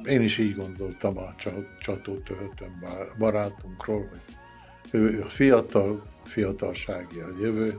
Én 0.05 0.23
is 0.23 0.39
így 0.39 0.55
gondoltam 0.55 1.19
a 1.19 1.35
Csató 1.81 2.15
Töhötön 2.15 2.85
barátunkról, 3.19 4.09
hogy 4.09 5.01
ő 5.01 5.25
fiatal, 5.29 6.03
fiatalsági 6.25 7.19
a 7.19 7.29
jövő, 7.41 7.79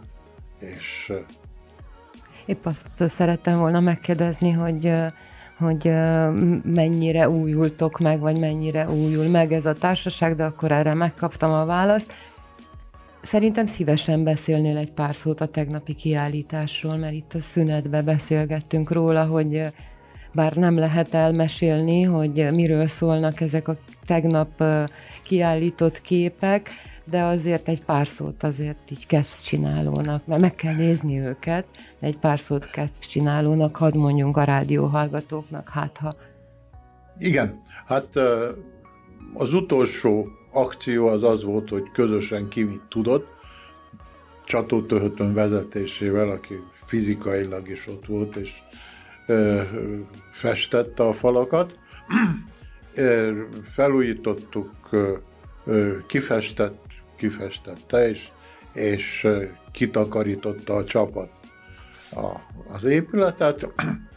és 0.59 1.13
Épp 2.47 2.65
azt 2.65 3.09
szerettem 3.09 3.59
volna 3.59 3.79
megkérdezni, 3.79 4.51
hogy 4.51 4.93
hogy 5.57 5.91
mennyire 6.63 7.29
újultok 7.29 7.99
meg, 7.99 8.19
vagy 8.19 8.39
mennyire 8.39 8.89
újul 8.89 9.27
meg 9.27 9.51
ez 9.51 9.65
a 9.65 9.73
társaság, 9.73 10.35
de 10.35 10.43
akkor 10.43 10.71
erre 10.71 10.93
megkaptam 10.93 11.51
a 11.51 11.65
választ. 11.65 12.13
Szerintem 13.21 13.65
szívesen 13.65 14.23
beszélnél 14.23 14.77
egy 14.77 14.91
pár 14.91 15.15
szót 15.15 15.41
a 15.41 15.45
tegnapi 15.45 15.93
kiállításról, 15.93 16.95
mert 16.95 17.13
itt 17.13 17.33
a 17.33 17.39
szünetbe 17.39 18.01
beszélgettünk 18.01 18.91
róla, 18.91 19.25
hogy 19.25 19.65
bár 20.31 20.53
nem 20.53 20.77
lehet 20.77 21.13
elmesélni, 21.13 22.03
hogy 22.03 22.51
miről 22.51 22.87
szólnak 22.87 23.41
ezek 23.41 23.67
a 23.67 23.77
tegnap 24.05 24.63
kiállított 25.23 26.01
képek, 26.01 26.69
de 27.09 27.21
azért 27.21 27.67
egy 27.67 27.83
pár 27.83 28.07
szót 28.07 28.43
azért 28.43 28.91
így 28.91 29.25
csinálónak, 29.43 30.25
mert 30.25 30.41
meg 30.41 30.55
kell 30.55 30.75
nézni 30.75 31.19
őket, 31.19 31.65
egy 31.99 32.17
pár 32.17 32.39
szót 32.39 32.69
csinálónak, 32.99 33.75
hadd 33.75 33.97
mondjunk 33.97 34.37
a 34.37 34.43
rádióhallgatóknak, 34.43 35.69
hát 35.69 35.97
ha... 35.97 36.15
Igen, 37.17 37.61
hát 37.85 38.07
az 39.33 39.53
utolsó 39.53 40.27
akció 40.51 41.07
az 41.07 41.23
az 41.23 41.43
volt, 41.43 41.69
hogy 41.69 41.91
közösen 41.91 42.47
ki 42.47 42.63
mit 42.63 42.81
tudott, 42.89 43.35
Csató 44.45 44.81
Töhötön 44.81 45.33
vezetésével, 45.33 46.29
aki 46.29 46.53
fizikailag 46.71 47.69
is 47.69 47.87
ott 47.87 48.05
volt, 48.05 48.35
és 48.35 48.53
festette 50.31 51.03
a 51.03 51.13
falakat. 51.13 51.75
Felújítottuk, 53.63 54.69
kifestett 56.07 56.86
kifestette, 57.17 58.09
és, 58.09 58.29
és 58.73 59.27
kitakarította 59.71 60.75
a 60.75 60.83
csapat 60.83 61.29
a, 62.11 62.31
az 62.73 62.83
épületet, 62.83 63.67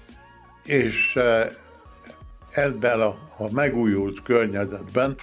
és 0.65 1.19
ebben 2.51 3.01
a, 3.01 3.19
a 3.39 3.51
megújult 3.53 4.23
környezetben 4.23 5.17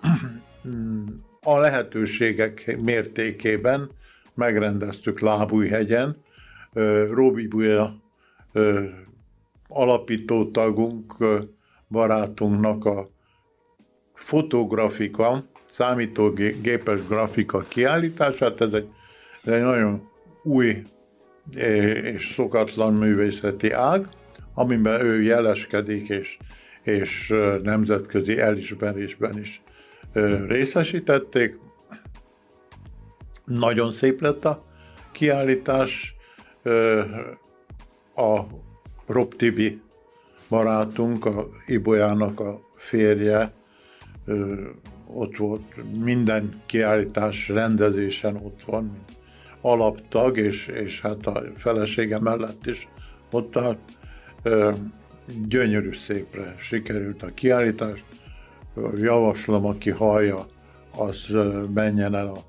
a 1.42 1.58
lehetőségek 1.58 2.78
mértékében 2.80 3.90
megrendeztük 4.34 5.20
Lábújhegyen, 5.20 6.22
Róbi 7.10 7.46
Buja 7.46 7.96
alapító 9.68 10.50
tagunk, 10.50 11.14
barátunknak 11.88 12.84
a 12.84 13.10
fotografika 14.14 15.44
számítógépes 15.68 17.06
grafika 17.06 17.64
kiállítását. 17.68 18.60
Ez 18.60 18.72
egy, 18.72 18.88
ez 19.44 19.52
egy 19.52 19.62
nagyon 19.62 20.08
új 20.42 20.82
és 22.02 22.32
szokatlan 22.34 22.94
művészeti 22.94 23.70
ág, 23.70 24.08
amiben 24.54 25.00
ő 25.00 25.22
jeleskedik, 25.22 26.08
és, 26.08 26.38
és 26.82 27.34
nemzetközi 27.62 28.38
elismerésben 28.38 29.38
is 29.38 29.62
részesítették. 30.46 31.58
Nagyon 33.44 33.90
szép 33.90 34.20
lett 34.20 34.44
a 34.44 34.62
kiállítás. 35.12 36.16
A 38.14 38.40
Rob 39.06 39.34
Tibi 39.34 39.80
barátunk, 40.48 41.24
a 41.24 41.48
Ibolyának 41.66 42.40
a 42.40 42.60
férje, 42.76 43.52
ott 45.14 45.36
volt, 45.36 45.62
minden 46.02 46.60
kiállítás 46.66 47.48
rendezésen 47.48 48.36
ott 48.36 48.62
van, 48.66 48.82
mint 48.82 49.18
alaptag, 49.60 50.36
és, 50.36 50.66
és 50.66 51.00
hát 51.00 51.26
a 51.26 51.42
felesége 51.56 52.18
mellett 52.18 52.66
is 52.66 52.88
ott 53.30 53.56
állt. 53.56 53.78
Gyönyörű 55.48 55.94
szépre 55.94 56.54
sikerült 56.60 57.22
a 57.22 57.34
kiállítás. 57.34 58.04
Javaslom, 58.96 59.66
aki 59.66 59.90
hallja, 59.90 60.46
az 60.96 61.36
menjen 61.74 62.14
el 62.14 62.26
a 62.26 62.44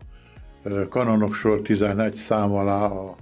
Kanonok 0.90 1.34
sor 1.34 1.62
11 1.62 2.14
szám 2.14 2.52
alá 2.52 2.86
a 2.86 3.16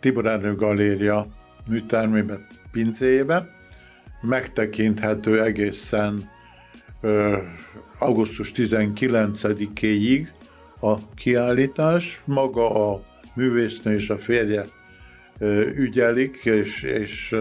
Tibor 0.00 0.26
Ernő 0.26 0.54
Galéria 0.54 1.26
műtermébe, 1.68 2.46
pincéjébe. 2.72 3.48
Megtekinthető 4.20 5.42
egészen 5.42 6.30
augusztus 7.98 8.52
19-éig 8.54 10.26
a 10.80 11.14
kiállítás. 11.14 12.22
Maga 12.24 12.92
a 12.92 13.00
művésznő 13.34 13.94
és 13.94 14.10
a 14.10 14.18
férje 14.18 14.66
ügyelik, 15.74 16.44
és, 16.44 16.82
és 16.82 17.36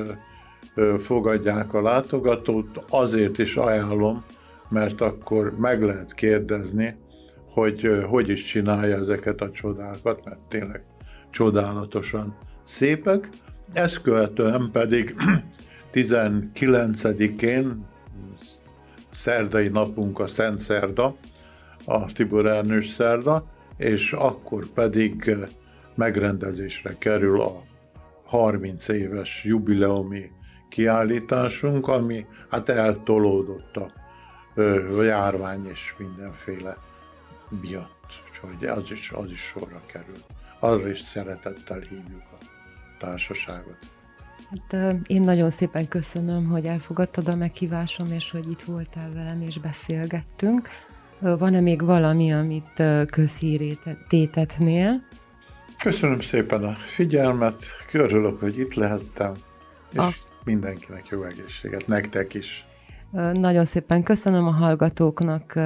fogadják 1.00 1.74
a 1.74 1.82
látogatót. 1.82 2.84
Azért 2.90 3.38
is 3.38 3.56
ajánlom, 3.56 4.24
mert 4.70 5.02
akkor 5.02 5.58
meg 5.58 5.84
lehet 5.84 6.14
kérdezni, 6.14 6.96
hogy 7.50 8.06
hogy 8.10 8.30
is 8.30 8.44
csinálja 8.44 8.96
ezeket 8.96 9.42
a 9.42 9.52
csodákat, 9.52 10.26
mert 10.26 10.40
tényleg 10.40 10.84
csodálatosan 11.30 12.38
szépek. 12.64 13.30
Ezt 13.74 14.02
követően 14.02 14.70
pedig 14.72 15.16
19-én 15.94 17.86
szerdai 19.16 19.68
napunk 19.68 20.20
a 20.20 20.28
Szent 20.28 20.60
Szerda, 20.60 21.16
a 21.86 22.06
Tibor 22.06 22.46
Ernős 22.46 22.94
szerda, 22.98 23.46
és 23.78 24.12
akkor 24.12 24.66
pedig 24.66 25.28
eh, 25.28 25.40
megrendezésre 25.96 26.96
kerül 26.98 27.42
a 27.42 27.64
30 28.26 28.88
éves 28.88 29.44
jubileumi 29.44 30.32
kiállításunk, 30.70 31.88
ami 31.88 32.26
hát 32.50 32.70
eltolódott 32.70 33.78
a, 33.78 33.92
a 34.98 35.02
járvány 35.02 35.66
és 35.66 35.96
mindenféle 35.98 36.78
miatt, 37.62 38.22
úgyhogy 38.30 38.66
az 38.68 38.92
is, 38.92 39.12
az 39.12 39.32
is 39.32 39.42
sorra 39.42 39.82
kerül. 39.86 40.24
Arra 40.60 40.90
is 40.90 41.00
szeretettel 41.00 41.80
hívjuk 41.80 42.24
a 42.40 42.46
társaságot. 43.00 43.95
Hát, 44.50 45.00
én 45.08 45.22
nagyon 45.22 45.50
szépen 45.50 45.88
köszönöm, 45.88 46.46
hogy 46.46 46.66
elfogadtad 46.66 47.28
a 47.28 47.36
meghívásom, 47.36 48.12
és 48.12 48.32
hogy 48.32 48.50
itt 48.50 48.62
voltál 48.62 49.10
velem, 49.14 49.42
és 49.42 49.60
beszélgettünk. 49.60 50.70
Van-e 51.20 51.60
még 51.60 51.82
valami, 51.82 52.34
amit 52.34 52.84
közhírét 53.06 53.80
tétetnél? 54.08 55.02
Köszönöm 55.78 56.20
szépen 56.22 56.64
a 56.64 56.74
figyelmet, 56.74 57.64
körülök, 57.92 58.40
hogy 58.40 58.60
itt 58.60 58.74
lehettem, 58.74 59.34
és 59.92 60.00
a... 60.00 60.10
mindenkinek 60.44 61.08
jó 61.08 61.24
egészséget, 61.24 61.88
nektek 61.88 62.34
is. 62.34 62.66
Nagyon 63.34 63.66
szépen 63.66 64.04
köszönöm 64.04 64.48
a 64.48 64.52
hallgatóknak, 64.52 65.60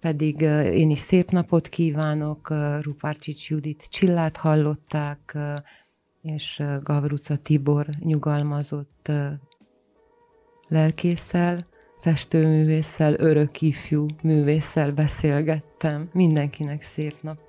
pedig 0.00 0.40
én 0.72 0.90
is 0.90 0.98
szép 0.98 1.30
napot 1.30 1.68
kívánok. 1.68 2.54
Rupárcsics 2.80 3.50
Judit 3.50 3.86
Csillát 3.90 4.36
hallották, 4.36 5.36
és 6.22 6.62
Gavruca 6.82 7.36
Tibor 7.36 7.86
nyugalmazott 7.98 9.12
lelkésszel, 10.68 11.66
festőművésszel, 12.00 13.14
örök 13.14 13.60
ifjú 13.60 14.06
művésszel 14.22 14.92
beszélgettem. 14.92 16.08
Mindenkinek 16.12 16.82
szép 16.82 17.22
napot! 17.22 17.48